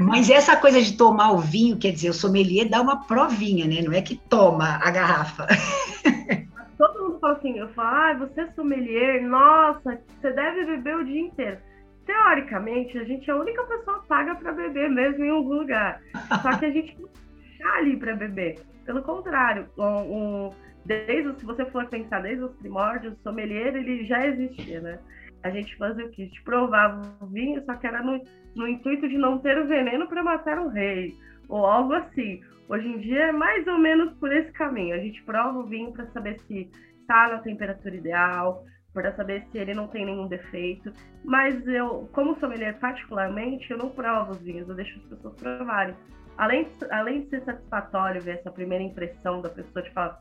Mas 0.00 0.30
essa 0.30 0.56
coisa 0.56 0.80
de 0.80 0.96
tomar 0.96 1.32
o 1.32 1.38
vinho, 1.38 1.78
quer 1.78 1.92
dizer, 1.92 2.10
o 2.10 2.14
sommelier 2.14 2.68
dá 2.68 2.80
uma 2.80 3.04
provinha, 3.04 3.66
né? 3.66 3.82
Não 3.82 3.92
é 3.92 4.02
que 4.02 4.16
toma 4.16 4.78
a 4.82 4.90
garrafa. 4.90 5.46
Todo 6.78 7.02
mundo 7.02 7.18
fala 7.20 7.34
assim, 7.34 7.58
eu 7.58 7.68
falo, 7.70 7.88
ah, 7.88 8.14
você 8.14 8.40
é 8.40 8.50
sommelier, 8.52 9.22
nossa, 9.22 10.00
você 10.20 10.32
deve 10.32 10.64
beber 10.64 10.96
o 10.96 11.04
dia 11.04 11.20
inteiro. 11.20 11.58
Teoricamente, 12.04 12.98
a 12.98 13.04
gente 13.04 13.30
é 13.30 13.32
a 13.32 13.36
única 13.36 13.62
pessoa 13.64 14.02
paga 14.08 14.34
para 14.34 14.52
beber 14.52 14.90
mesmo 14.90 15.24
em 15.24 15.30
algum 15.30 15.54
lugar. 15.54 16.00
Só 16.42 16.58
que 16.58 16.66
a 16.66 16.70
gente 16.70 16.98
não 17.00 17.08
está 17.52 17.76
ali 17.76 17.96
para 17.96 18.16
beber. 18.16 18.58
Pelo 18.84 19.02
contrário, 19.02 19.68
um, 19.78 19.84
um, 19.84 20.50
desde, 20.84 21.38
se 21.38 21.46
você 21.46 21.64
for 21.66 21.86
pensar 21.86 22.22
desde 22.22 22.42
os 22.42 22.52
primórdios, 22.56 23.14
o 23.14 23.22
sommelier 23.22 23.76
ele 23.76 24.04
já 24.04 24.26
existia, 24.26 24.80
né? 24.80 24.98
a 25.42 25.50
gente 25.50 25.76
fazia 25.76 26.06
o 26.06 26.10
quê? 26.10 26.22
A 26.22 26.24
gente 26.26 26.42
provava 26.42 27.02
o 27.20 27.26
vinho, 27.26 27.62
só 27.64 27.74
que 27.74 27.86
era 27.86 28.02
no, 28.02 28.22
no 28.54 28.68
intuito 28.68 29.08
de 29.08 29.16
não 29.16 29.38
ter 29.38 29.58
o 29.58 29.66
veneno 29.66 30.06
para 30.08 30.22
matar 30.22 30.58
o 30.58 30.68
rei, 30.68 31.14
ou 31.48 31.64
algo 31.64 31.92
assim. 31.94 32.40
Hoje 32.68 32.88
em 32.88 32.98
dia 32.98 33.26
é 33.26 33.32
mais 33.32 33.66
ou 33.66 33.78
menos 33.78 34.14
por 34.14 34.32
esse 34.32 34.50
caminho. 34.52 34.94
A 34.94 34.98
gente 34.98 35.22
prova 35.24 35.58
o 35.58 35.66
vinho 35.66 35.92
para 35.92 36.06
saber 36.06 36.38
se 36.46 36.70
está 37.00 37.28
na 37.28 37.38
temperatura 37.38 37.94
ideal, 37.94 38.64
para 38.94 39.14
saber 39.14 39.44
se 39.50 39.58
ele 39.58 39.74
não 39.74 39.88
tem 39.88 40.06
nenhum 40.06 40.26
defeito. 40.26 40.92
Mas 41.24 41.66
eu, 41.66 42.08
como 42.12 42.38
sommelier 42.38 42.78
particularmente, 42.78 43.70
eu 43.70 43.78
não 43.78 43.90
provo 43.90 44.32
os 44.32 44.40
vinhos, 44.40 44.68
eu 44.68 44.74
deixo 44.74 44.98
as 44.98 45.04
pessoas 45.06 45.34
provarem. 45.36 45.94
Além, 46.38 46.66
além 46.90 47.22
de 47.22 47.30
ser 47.30 47.44
satisfatório 47.44 48.20
ver 48.22 48.38
essa 48.38 48.50
primeira 48.50 48.82
impressão 48.82 49.42
da 49.42 49.50
pessoa 49.50 49.82
de 49.82 49.90
falar, 49.92 50.20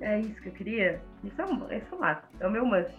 é 0.00 0.20
isso 0.20 0.40
que 0.40 0.48
eu 0.48 0.52
queria, 0.52 1.00
isso 1.22 1.40
é 1.40 1.44
um, 1.44 1.72
isso 1.72 1.94
é, 1.94 1.96
um 1.96 2.02
ato, 2.02 2.28
é 2.40 2.46
o 2.46 2.50
meu 2.50 2.64
must. 2.64 2.96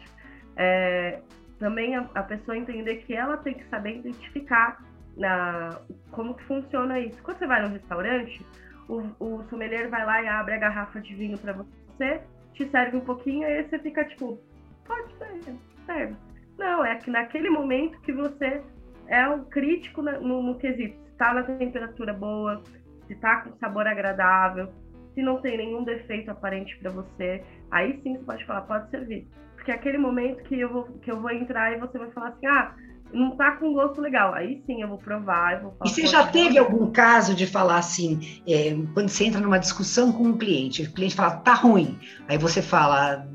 É, 0.55 1.19
também 1.63 1.95
a, 1.95 2.01
a, 2.13 2.23
pessoa 2.23 2.57
entender 2.57 2.97
que 2.97 3.15
ela 3.15 3.37
tem 3.37 3.53
que 3.53 3.63
saber 3.69 3.99
identificar 3.99 4.83
na, 5.15 5.79
como 6.11 6.35
que 6.35 6.43
funciona 6.43 6.99
isso. 6.99 7.23
Quando 7.23 7.37
você 7.37 7.47
vai 7.47 7.61
no 7.61 7.69
restaurante, 7.69 8.45
o, 8.89 8.97
o 9.17 9.43
sommelier 9.49 9.89
vai 9.89 10.05
lá 10.05 10.21
e 10.21 10.27
abre 10.27 10.55
a 10.55 10.57
garrafa 10.57 10.99
de 10.99 11.15
vinho 11.15 11.37
para 11.37 11.53
você, 11.53 12.21
te 12.53 12.67
serve 12.69 12.97
um 12.97 13.05
pouquinho, 13.05 13.47
aí 13.47 13.63
você 13.63 13.79
fica 13.79 14.03
tipo, 14.03 14.37
pode 14.85 15.13
ser, 15.17 15.55
serve. 15.85 16.15
Não, 16.57 16.83
é 16.83 16.97
que 16.97 17.09
naquele 17.09 17.49
momento 17.49 17.97
que 18.01 18.11
você 18.11 18.61
é 19.07 19.25
um 19.29 19.45
crítico 19.45 20.01
no, 20.01 20.43
no 20.43 20.57
quesito, 20.57 20.97
se 20.97 21.11
está 21.11 21.33
na 21.33 21.43
temperatura 21.43 22.11
boa, 22.11 22.61
se 23.07 23.13
está 23.13 23.37
com 23.37 23.55
sabor 23.57 23.87
agradável, 23.87 24.69
se 25.13 25.21
não 25.21 25.39
tem 25.39 25.55
nenhum 25.55 25.85
defeito 25.85 26.29
aparente 26.29 26.77
para 26.79 26.91
você, 26.91 27.41
aí 27.71 28.01
sim 28.03 28.17
você 28.17 28.23
pode 28.25 28.45
falar, 28.45 28.61
pode 28.63 28.89
servir. 28.89 29.25
Porque 29.63 29.71
é 29.71 29.75
aquele 29.75 29.97
momento 29.97 30.43
que 30.43 30.59
eu 30.59 30.69
vou, 30.69 30.83
que 31.01 31.09
eu 31.09 31.21
vou 31.21 31.31
entrar 31.31 31.71
e 31.71 31.79
você 31.79 31.97
vai 31.97 32.11
falar 32.11 32.27
assim, 32.27 32.45
ah, 32.47 32.75
não 33.13 33.31
tá 33.37 33.53
com 33.53 33.71
gosto 33.71 34.01
legal. 34.01 34.33
Aí 34.33 34.61
sim 34.65 34.81
eu 34.81 34.89
vou 34.89 34.97
provar, 34.97 35.53
eu 35.53 35.61
vou 35.61 35.71
falar. 35.71 35.89
E 35.89 35.93
você 35.93 36.05
já 36.05 36.27
teve 36.27 36.57
algum 36.57 36.91
caso 36.91 37.33
de 37.33 37.47
falar 37.47 37.77
assim, 37.77 38.41
é, 38.45 38.75
quando 38.93 39.07
você 39.07 39.23
entra 39.23 39.39
numa 39.39 39.57
discussão 39.57 40.11
com 40.11 40.23
um 40.23 40.37
cliente, 40.37 40.83
o 40.83 40.91
cliente 40.91 41.15
fala, 41.15 41.37
tá 41.37 41.53
ruim. 41.53 41.97
Aí 42.27 42.37
você 42.37 42.61
fala, 42.61 43.25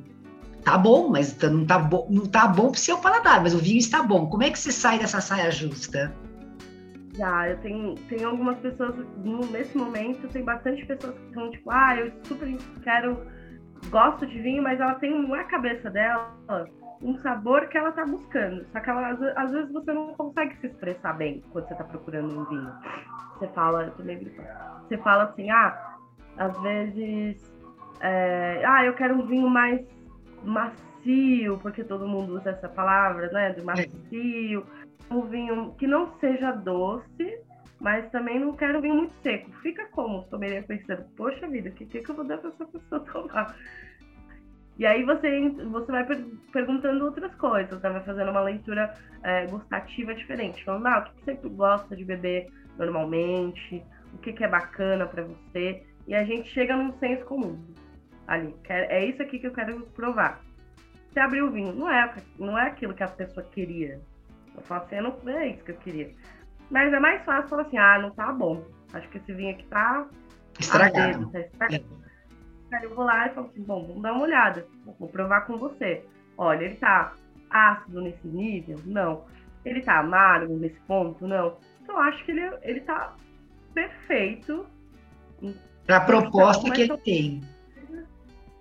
tá 0.62 0.76
bom, 0.76 1.08
mas 1.08 1.34
não 1.40 1.64
tá 1.64 1.78
bom, 1.78 2.06
não 2.10 2.26
tá 2.26 2.46
bom 2.46 2.72
pro 2.72 2.78
seu 2.78 2.98
paladar, 2.98 3.42
mas 3.42 3.54
o 3.54 3.58
vinho 3.58 3.78
está 3.78 4.02
bom. 4.02 4.26
Como 4.26 4.42
é 4.42 4.50
que 4.50 4.58
você 4.58 4.70
sai 4.70 4.98
dessa 4.98 5.22
saia 5.22 5.50
justa? 5.50 6.14
Já, 7.16 7.48
eu 7.48 7.56
tenho, 7.60 7.94
tenho 8.10 8.28
algumas 8.28 8.58
pessoas, 8.58 8.94
nesse 9.50 9.74
momento, 9.78 10.28
tem 10.28 10.44
bastante 10.44 10.84
pessoas 10.84 11.14
que 11.14 11.26
estão 11.28 11.50
tipo, 11.50 11.70
ah, 11.70 11.96
eu 11.96 12.12
super 12.24 12.54
quero, 12.84 13.26
gosto 13.90 14.26
de 14.26 14.40
vinho, 14.40 14.62
mas 14.62 14.80
ela 14.80 14.94
tem 14.94 15.28
na 15.28 15.44
cabeça 15.44 15.90
dela 15.90 16.34
um 17.00 17.16
sabor 17.18 17.68
que 17.68 17.78
ela 17.78 17.92
tá 17.92 18.04
buscando. 18.04 18.64
Só 18.72 18.80
que 18.80 18.90
ela, 18.90 19.10
às 19.36 19.50
vezes 19.50 19.72
você 19.72 19.92
não 19.92 20.14
consegue 20.14 20.56
se 20.56 20.66
expressar 20.66 21.14
bem 21.14 21.42
quando 21.52 21.68
você 21.68 21.74
tá 21.74 21.84
procurando 21.84 22.40
um 22.40 22.44
vinho. 22.44 22.72
Você 23.38 23.48
fala, 23.48 23.84
eu 23.84 23.90
tô 23.92 24.02
meio 24.02 24.30
Você 24.88 24.98
fala 24.98 25.24
assim, 25.24 25.48
ah, 25.50 25.96
às 26.36 26.60
vezes, 26.60 27.52
é, 28.00 28.62
ah, 28.66 28.84
eu 28.84 28.94
quero 28.94 29.14
um 29.14 29.26
vinho 29.26 29.48
mais 29.48 29.86
macio, 30.42 31.58
porque 31.62 31.84
todo 31.84 32.06
mundo 32.06 32.36
usa 32.36 32.50
essa 32.50 32.68
palavra, 32.68 33.30
né, 33.30 33.52
do 33.52 33.64
macio 33.64 34.66
um 35.10 35.22
vinho 35.22 35.74
que 35.78 35.86
não 35.86 36.12
seja 36.18 36.52
doce, 36.52 37.40
mas 37.88 38.10
também 38.10 38.38
não 38.38 38.54
quero 38.54 38.82
vinho 38.82 38.96
muito 38.96 39.14
seco. 39.22 39.50
Fica 39.62 39.86
como? 39.86 40.22
Sommelier 40.28 40.66
pensando, 40.66 41.04
poxa 41.16 41.48
vida, 41.48 41.70
o 41.70 41.72
que, 41.72 41.86
que, 41.86 42.02
que 42.02 42.10
eu 42.10 42.16
vou 42.16 42.26
dar 42.26 42.36
para 42.36 42.50
essa 42.50 42.66
pessoa 42.66 43.00
tomar? 43.10 43.56
E 44.78 44.84
aí 44.84 45.02
você, 45.04 45.48
você 45.48 45.90
vai 45.90 46.04
per 46.04 46.22
perguntando 46.52 47.02
outras 47.06 47.34
coisas, 47.36 47.80
né? 47.80 47.88
vai 47.88 48.04
fazendo 48.04 48.30
uma 48.30 48.42
leitura 48.42 48.92
é, 49.22 49.46
gustativa 49.46 50.14
diferente. 50.14 50.62
Falando, 50.66 50.86
ah, 50.86 50.98
o 50.98 51.04
que, 51.04 51.34
que 51.34 51.40
você 51.40 51.48
gosta 51.48 51.96
de 51.96 52.04
beber 52.04 52.52
normalmente? 52.76 53.82
O 54.12 54.18
que, 54.18 54.34
que 54.34 54.44
é 54.44 54.48
bacana 54.48 55.06
para 55.06 55.22
você? 55.22 55.82
E 56.06 56.14
a 56.14 56.24
gente 56.24 56.50
chega 56.50 56.76
num 56.76 56.92
senso 56.98 57.24
comum 57.24 57.58
ali. 58.26 58.54
É 58.68 59.02
isso 59.02 59.22
aqui 59.22 59.38
que 59.38 59.46
eu 59.46 59.54
quero 59.54 59.80
provar. 59.96 60.42
Você 61.10 61.20
abriu 61.20 61.46
o 61.46 61.50
vinho, 61.50 61.72
não 61.72 61.90
é, 61.90 62.14
não 62.38 62.58
é 62.58 62.66
aquilo 62.66 62.92
que 62.92 63.02
a 63.02 63.08
pessoa 63.08 63.46
queria. 63.46 63.98
Eu 64.54 64.62
falo 64.64 64.82
assim, 64.82 65.00
não 65.00 65.38
é 65.38 65.48
isso 65.48 65.64
que 65.64 65.70
eu 65.70 65.76
queria. 65.76 66.14
Mas 66.70 66.92
é 66.92 67.00
mais 67.00 67.24
fácil 67.24 67.48
falar 67.48 67.62
assim, 67.62 67.78
ah, 67.78 67.98
não 67.98 68.10
tá 68.10 68.32
bom. 68.32 68.64
Acho 68.92 69.08
que 69.08 69.18
esse 69.18 69.32
vinho 69.32 69.50
aqui 69.50 69.66
tá 69.66 70.06
estragado. 70.58 71.30
tá 71.30 71.40
estragado. 71.40 71.84
É. 72.70 72.76
Aí 72.76 72.84
eu 72.84 72.94
vou 72.94 73.04
lá 73.04 73.26
e 73.26 73.34
falo 73.34 73.46
assim, 73.46 73.62
bom, 73.62 73.86
vamos 73.86 74.02
dar 74.02 74.12
uma 74.12 74.22
olhada. 74.22 74.66
Vou 74.98 75.08
provar 75.08 75.42
com 75.42 75.56
você. 75.56 76.04
Olha, 76.36 76.64
ele 76.64 76.76
tá 76.76 77.14
ácido 77.50 78.00
nesse 78.02 78.26
nível? 78.26 78.76
Não. 78.84 79.24
Ele 79.64 79.80
tá 79.80 79.98
amargo 79.98 80.54
nesse 80.56 80.78
ponto? 80.80 81.26
Não. 81.26 81.56
Então 81.82 81.98
acho 81.98 82.24
que 82.24 82.32
ele, 82.32 82.50
ele 82.62 82.80
tá 82.80 83.14
perfeito. 83.72 84.66
Para 85.86 85.96
a 85.96 86.00
proposta 86.00 86.70
que 86.70 86.82
ele 86.82 86.98
tem. 86.98 87.42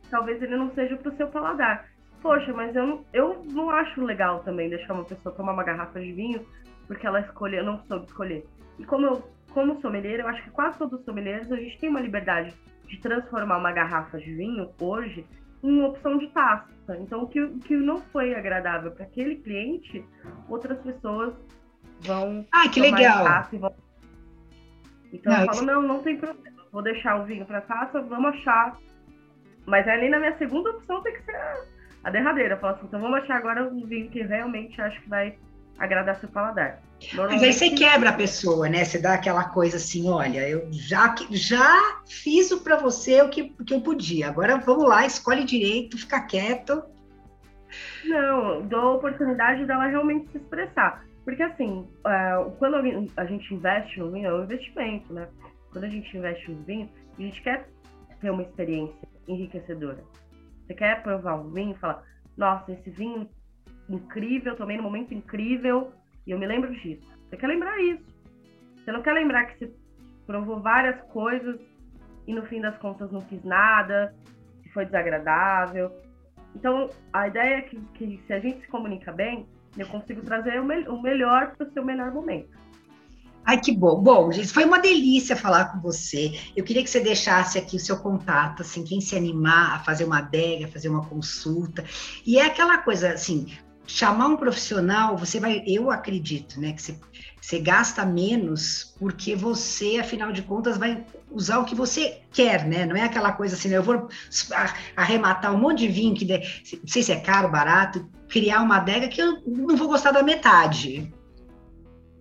Talvez 0.10 0.41
ele 0.41 0.56
não 0.56 0.74
seja 0.74 0.96
para 0.96 1.12
o 1.12 1.17
seu 1.17 1.28
paladar 1.28 1.86
poxa, 2.22 2.52
mas 2.54 2.76
eu 2.76 3.06
eu 3.13 3.46
não 3.52 3.70
acho 3.70 4.04
legal 4.04 4.39
também 4.39 4.70
deixar 4.70 4.93
uma 4.93 5.06
pessoa 5.06 5.34
tomar 5.34 5.54
uma 5.54 5.63
garrafa 5.63 6.00
de 6.00 6.12
vinho 6.12 6.46
porque 6.88 7.06
ela 7.06 7.19
escolheu, 7.19 7.63
não 7.63 7.80
soube 7.84 8.06
escolher. 8.06 8.45
E 8.80 8.86
como 8.86 9.06
eu, 9.06 9.23
como 9.52 9.80
sommelier, 9.82 10.19
eu 10.19 10.28
acho 10.28 10.43
que 10.43 10.52
quase 10.52 10.78
todos 10.78 11.00
os 11.00 11.06
sommeliers, 11.06 11.52
a 11.52 11.56
gente 11.56 11.78
tem 11.80 11.89
uma 11.89 12.02
liberdade 12.02 12.54
de 12.88 12.97
transformar 13.00 13.58
uma 13.58 13.71
garrafa 13.71 14.17
de 14.17 14.34
vinho 14.34 14.71
hoje 14.80 15.26
em 15.63 15.82
opção 15.84 16.17
de 16.17 16.28
taça. 16.30 16.97
Então, 17.00 17.23
o 17.23 17.28
que, 17.28 17.41
o 17.41 17.60
que 17.60 17.76
não 17.76 18.02
foi 18.02 18.34
agradável 18.34 18.91
para 18.91 19.04
aquele 19.04 19.36
cliente, 19.38 20.06
outras 20.47 20.80
pessoas 20.80 21.34
vão. 22.02 22.45
Ah, 22.52 22.69
que 22.69 22.80
legal! 22.80 23.26
Vão... 23.52 23.76
Então, 25.12 25.34
não, 25.34 25.41
eu 25.41 25.45
falo, 25.47 25.65
não, 25.65 25.82
não 25.82 26.04
tem 26.04 26.17
problema. 26.17 26.58
Vou 26.71 26.82
deixar 26.82 27.19
o 27.19 27.26
vinho 27.26 27.45
para 27.45 27.62
taça, 27.62 28.02
vamos 28.02 28.36
achar. 28.36 28.78
Mas 29.65 29.88
ali 29.88 30.10
na 30.10 30.19
minha 30.19 30.38
segunda 30.38 30.69
opção 30.69 31.02
tem 31.02 31.13
que 31.13 31.23
ser 31.23 31.36
a 32.04 32.10
derradeira. 32.10 32.58
Fala 32.58 32.73
assim, 32.73 32.86
então 32.86 33.02
vamos 33.02 33.17
achar 33.19 33.38
agora 33.38 33.67
um 33.67 33.86
vinho 33.86 34.10
que 34.10 34.21
realmente 34.21 34.80
acho 34.82 35.02
que 35.02 35.10
vai 35.10 35.38
agradar 35.78 36.20
seu 36.20 36.30
paladar. 36.30 36.80
Mas 37.13 37.44
aí 37.44 37.54
você 37.54 37.70
quebra 37.70 38.10
a 38.10 38.13
pessoa, 38.13 38.68
né? 38.68 38.84
Você 38.84 39.00
dá 39.00 39.13
aquela 39.13 39.44
coisa 39.50 39.78
assim, 39.78 40.10
olha, 40.10 40.48
eu 40.50 40.68
já, 40.72 41.13
já 41.30 42.02
fiz 42.08 42.52
o 42.52 42.62
para 42.62 42.76
você 42.78 43.22
o 43.22 43.30
que, 43.30 43.50
que 43.50 43.74
eu 43.74 43.82
podia. 43.82 44.28
Agora 44.28 44.58
vamos 44.58 44.88
lá, 44.88 45.06
escolhe 45.06 45.44
direito, 45.44 45.98
fica 45.98 46.20
quieto. 46.22 46.84
Não, 48.06 48.66
dou 48.66 48.80
a 48.80 48.94
oportunidade 48.96 49.66
dela 49.66 49.86
realmente 49.86 50.32
se 50.32 50.38
expressar. 50.38 51.06
Porque 51.24 51.44
assim, 51.44 51.86
uh, 52.06 52.52
quando 52.58 52.78
a 53.18 53.26
gente 53.26 53.54
investe 53.54 54.00
no 54.00 54.12
vinho, 54.12 54.28
é 54.28 54.34
um 54.34 54.44
investimento, 54.44 55.13
né? 55.13 55.28
Quando 55.72 55.84
a 55.84 55.90
gente 55.90 56.18
investe 56.18 56.50
no 56.50 56.63
vinho, 56.63 56.90
a 57.18 57.22
gente 57.22 57.42
quer 57.42 57.68
ter 58.22 58.32
uma 58.32 58.42
experiência 58.42 59.08
enriquecedora. 59.28 60.04
Você 60.66 60.74
quer 60.74 61.04
provar 61.04 61.36
um 61.36 61.50
vinho 61.50 61.72
e 61.72 61.80
falar, 61.80 62.04
nossa, 62.36 62.72
esse 62.72 62.90
vinho 62.90 63.30
incrível, 63.89 64.56
tomei 64.56 64.78
num 64.78 64.84
momento 64.84 65.13
incrível 65.13 65.91
e 66.26 66.32
eu 66.32 66.39
me 66.39 66.45
lembro 66.45 66.71
disso. 66.73 67.08
Você 67.30 67.38
quer 67.38 67.47
lembrar 67.47 67.80
isso. 67.82 68.04
Você 68.78 68.91
não 68.91 69.02
quer 69.02 69.13
lembrar 69.13 69.45
que 69.45 69.60
você 69.60 69.73
provou 70.26 70.60
várias 70.62 71.00
coisas 71.12 71.60
e 72.26 72.34
no 72.34 72.45
fim 72.45 72.62
das 72.62 72.78
contas 72.78 73.12
não 73.12 73.21
quis 73.21 73.43
nada, 73.43 74.13
que 74.62 74.69
foi 74.69 74.86
desagradável. 74.86 75.91
Então, 76.56 76.89
a 77.13 77.28
ideia 77.28 77.58
é 77.58 77.62
que, 77.62 77.80
que 77.93 78.21
se 78.26 78.34
a 78.34 78.39
gente 78.39 78.62
se 78.62 78.67
comunica 78.67 79.12
bem, 79.12 79.47
eu 79.78 79.88
consigo 79.88 80.21
trazer 80.21 80.60
o, 80.60 80.65
me 80.65 80.88
o 80.88 81.02
melhor 81.02 81.56
para 81.56 81.67
o 81.67 81.71
seu 81.71 81.86
melhor 81.86 82.12
momento. 82.12 82.58
Ai, 83.45 83.62
que 83.62 83.71
bom. 83.71 84.02
Bom, 84.02 84.30
gente, 84.30 84.52
foi 84.52 84.65
uma 84.65 84.80
delícia 84.80 85.34
falar 85.34 85.71
com 85.71 85.80
você. 85.80 86.38
Eu 86.54 86.65
queria 86.65 86.84
que 86.84 86.89
você 86.89 87.00
deixasse 87.00 87.58
aqui 87.58 87.78
o 87.78 87.80
seu 87.80 87.97
contato, 87.97 88.62
assim, 88.62 88.84
quem 88.84 89.00
se 89.00 89.15
animar 89.15 89.76
a 89.76 89.80
fazer 89.80 90.04
uma 90.04 90.17
adega, 90.17 90.67
fazer 90.67 90.89
uma 90.89 91.06
consulta. 91.06 91.86
E 92.26 92.38
é 92.38 92.45
aquela 92.45 92.80
coisa, 92.80 93.13
assim, 93.13 93.47
chamar 93.88 94.28
um 94.28 94.38
profissional, 94.38 95.17
você 95.17 95.39
vai, 95.39 95.63
eu 95.65 95.89
acredito, 95.89 96.60
né, 96.60 96.73
que 96.73 96.82
você, 96.82 97.00
você 97.41 97.60
gasta 97.60 98.06
menos 98.06 98.95
porque 99.00 99.36
você, 99.36 99.97
afinal 99.97 100.32
de 100.32 100.41
contas, 100.41 100.78
vai 100.78 101.06
usar 101.32 101.60
o 101.60 101.65
que 101.65 101.73
você 101.73 102.21
quer, 102.32 102.67
né? 102.67 102.86
Não 102.86 102.95
é 102.95 103.04
aquela 103.04 103.32
coisa 103.32 103.56
assim, 103.56 103.69
eu 103.69 103.82
vou 103.82 104.10
arrematar 104.95 105.54
um 105.54 105.58
monte 105.58 105.80
de 105.80 105.88
vinho 105.88 106.13
que, 106.13 106.26
não 106.26 106.88
sei 106.88 107.02
se 107.02 107.12
é 107.12 107.19
caro, 107.19 107.50
barato, 107.50 108.08
criar 108.28 108.62
uma 108.62 108.78
adega 108.78 109.08
que 109.08 109.21
eu 109.21 109.41
não 109.45 109.78
vou 109.78 109.88
gostar 109.88 110.12
da 110.12 110.21
metade. 110.21 111.12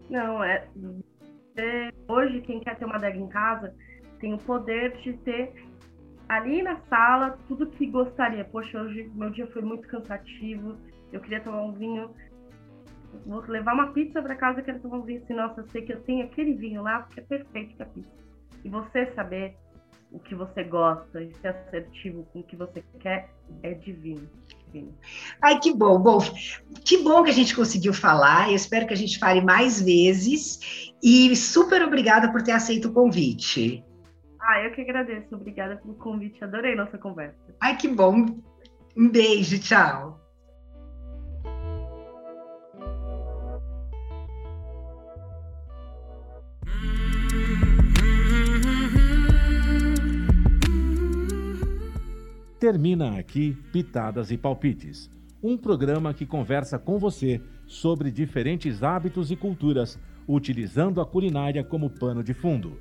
Não, 0.08 0.42
é 0.44 0.64
hoje, 2.06 2.40
quem 2.42 2.60
quer 2.60 2.76
ter 2.76 2.84
uma 2.84 2.96
adega 2.96 3.18
em 3.18 3.28
casa 3.28 3.74
tem 4.20 4.32
o 4.32 4.38
poder 4.38 4.96
de 4.98 5.12
ter 5.14 5.52
ali 6.28 6.62
na 6.62 6.78
sala 6.88 7.38
tudo 7.48 7.66
que 7.66 7.86
gostaria. 7.86 8.44
Poxa, 8.44 8.80
hoje 8.80 9.10
meu 9.14 9.30
dia 9.30 9.46
foi 9.48 9.62
muito 9.62 9.88
cansativo, 9.88 10.76
eu 11.12 11.20
queria 11.20 11.40
tomar 11.40 11.62
um 11.62 11.72
vinho. 11.72 12.10
Vou 13.24 13.40
levar 13.48 13.74
uma 13.74 13.92
pizza 13.92 14.20
para 14.20 14.34
casa, 14.34 14.62
quero 14.62 14.80
tomar 14.80 14.98
um 14.98 15.02
vinho 15.02 15.22
assim, 15.22 15.34
nossa, 15.34 15.60
eu 15.60 15.68
sei 15.68 15.82
que 15.82 15.92
eu 15.92 16.00
tenho 16.02 16.24
aquele 16.24 16.54
vinho 16.54 16.82
lá 16.82 17.00
porque 17.00 17.20
é 17.20 17.22
perfeito 17.22 17.76
para 17.76 17.86
pizza. 17.86 18.10
E 18.64 18.68
você 18.68 19.06
saber 19.12 19.56
o 20.10 20.18
que 20.18 20.34
você 20.34 20.64
gosta 20.64 21.22
e 21.22 21.32
ser 21.34 21.48
assertivo 21.48 22.26
com 22.32 22.40
o 22.40 22.42
que 22.42 22.56
você 22.56 22.82
quer 23.00 23.30
é 23.62 23.74
divino. 23.74 24.28
Ai, 25.40 25.58
que 25.58 25.72
bom. 25.72 25.98
Bom, 25.98 26.18
que 26.84 27.02
bom 27.02 27.22
que 27.22 27.30
a 27.30 27.34
gente 27.34 27.54
conseguiu 27.54 27.94
falar. 27.94 28.48
Eu 28.50 28.56
espero 28.56 28.86
que 28.86 28.92
a 28.92 28.96
gente 28.96 29.18
fale 29.18 29.40
mais 29.40 29.80
vezes. 29.80 30.92
E 31.02 31.34
super 31.34 31.82
obrigada 31.82 32.30
por 32.30 32.42
ter 32.42 32.52
aceito 32.52 32.88
o 32.88 32.92
convite. 32.92 33.84
Ah, 34.40 34.62
eu 34.62 34.72
que 34.72 34.82
agradeço. 34.82 35.34
Obrigada 35.34 35.76
pelo 35.76 35.94
convite. 35.94 36.42
Adorei 36.44 36.74
nossa 36.74 36.98
conversa. 36.98 37.36
Ai, 37.60 37.76
que 37.76 37.88
bom. 37.88 38.26
Um 38.96 39.08
beijo. 39.08 39.58
Tchau. 39.58 40.25
Termina 52.58 53.18
aqui 53.18 53.52
Pitadas 53.70 54.30
e 54.30 54.38
Palpites, 54.38 55.10
um 55.42 55.58
programa 55.58 56.14
que 56.14 56.24
conversa 56.24 56.78
com 56.78 56.98
você 56.98 57.38
sobre 57.66 58.10
diferentes 58.10 58.82
hábitos 58.82 59.30
e 59.30 59.36
culturas, 59.36 59.98
utilizando 60.26 60.98
a 60.98 61.04
culinária 61.04 61.62
como 61.62 61.90
pano 61.90 62.24
de 62.24 62.32
fundo. 62.32 62.80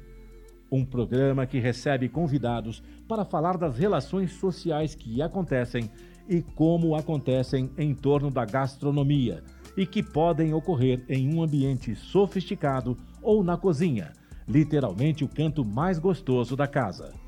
Um 0.71 0.85
programa 0.85 1.45
que 1.45 1.59
recebe 1.59 2.07
convidados 2.07 2.81
para 3.05 3.25
falar 3.25 3.57
das 3.57 3.77
relações 3.77 4.31
sociais 4.31 4.95
que 4.95 5.21
acontecem 5.21 5.91
e 6.29 6.41
como 6.41 6.95
acontecem 6.95 7.69
em 7.77 7.93
torno 7.93 8.31
da 8.31 8.45
gastronomia 8.45 9.43
e 9.75 9.85
que 9.85 10.01
podem 10.01 10.53
ocorrer 10.53 11.03
em 11.09 11.35
um 11.35 11.43
ambiente 11.43 11.93
sofisticado 11.95 12.97
ou 13.21 13.43
na 13.43 13.57
cozinha, 13.57 14.13
literalmente 14.47 15.25
o 15.25 15.27
canto 15.27 15.65
mais 15.65 15.99
gostoso 15.99 16.55
da 16.55 16.65
casa. 16.65 17.24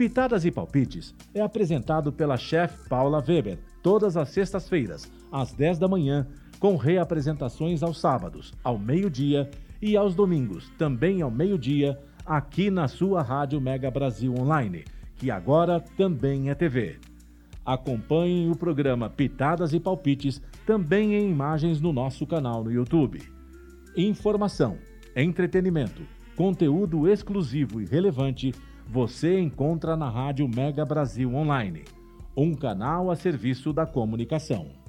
Pitadas 0.00 0.46
e 0.46 0.50
Palpites 0.50 1.14
é 1.34 1.42
apresentado 1.42 2.10
pela 2.10 2.38
chefe 2.38 2.88
Paula 2.88 3.22
Weber, 3.22 3.58
todas 3.82 4.16
as 4.16 4.30
sextas-feiras, 4.30 5.12
às 5.30 5.52
10 5.52 5.78
da 5.78 5.86
manhã, 5.86 6.26
com 6.58 6.74
reapresentações 6.74 7.82
aos 7.82 8.00
sábados, 8.00 8.54
ao 8.64 8.78
meio-dia 8.78 9.50
e 9.82 9.98
aos 9.98 10.14
domingos, 10.14 10.72
também 10.78 11.20
ao 11.20 11.30
meio-dia, 11.30 12.00
aqui 12.24 12.70
na 12.70 12.88
sua 12.88 13.20
Rádio 13.20 13.60
Mega 13.60 13.90
Brasil 13.90 14.34
Online, 14.34 14.86
que 15.16 15.30
agora 15.30 15.78
também 15.98 16.48
é 16.48 16.54
TV. 16.54 16.98
Acompanhem 17.62 18.50
o 18.50 18.56
programa 18.56 19.10
Pitadas 19.10 19.74
e 19.74 19.78
Palpites 19.78 20.40
também 20.64 21.14
em 21.14 21.30
imagens 21.30 21.78
no 21.78 21.92
nosso 21.92 22.26
canal 22.26 22.64
no 22.64 22.72
YouTube. 22.72 23.20
Informação, 23.94 24.78
entretenimento, 25.14 26.00
conteúdo 26.34 27.06
exclusivo 27.06 27.82
e 27.82 27.84
relevante 27.84 28.54
você 28.92 29.38
encontra 29.38 29.96
na 29.96 30.10
Rádio 30.10 30.48
Mega 30.48 30.84
Brasil 30.84 31.32
Online, 31.32 31.84
um 32.36 32.56
canal 32.56 33.08
a 33.08 33.14
serviço 33.14 33.72
da 33.72 33.86
comunicação. 33.86 34.79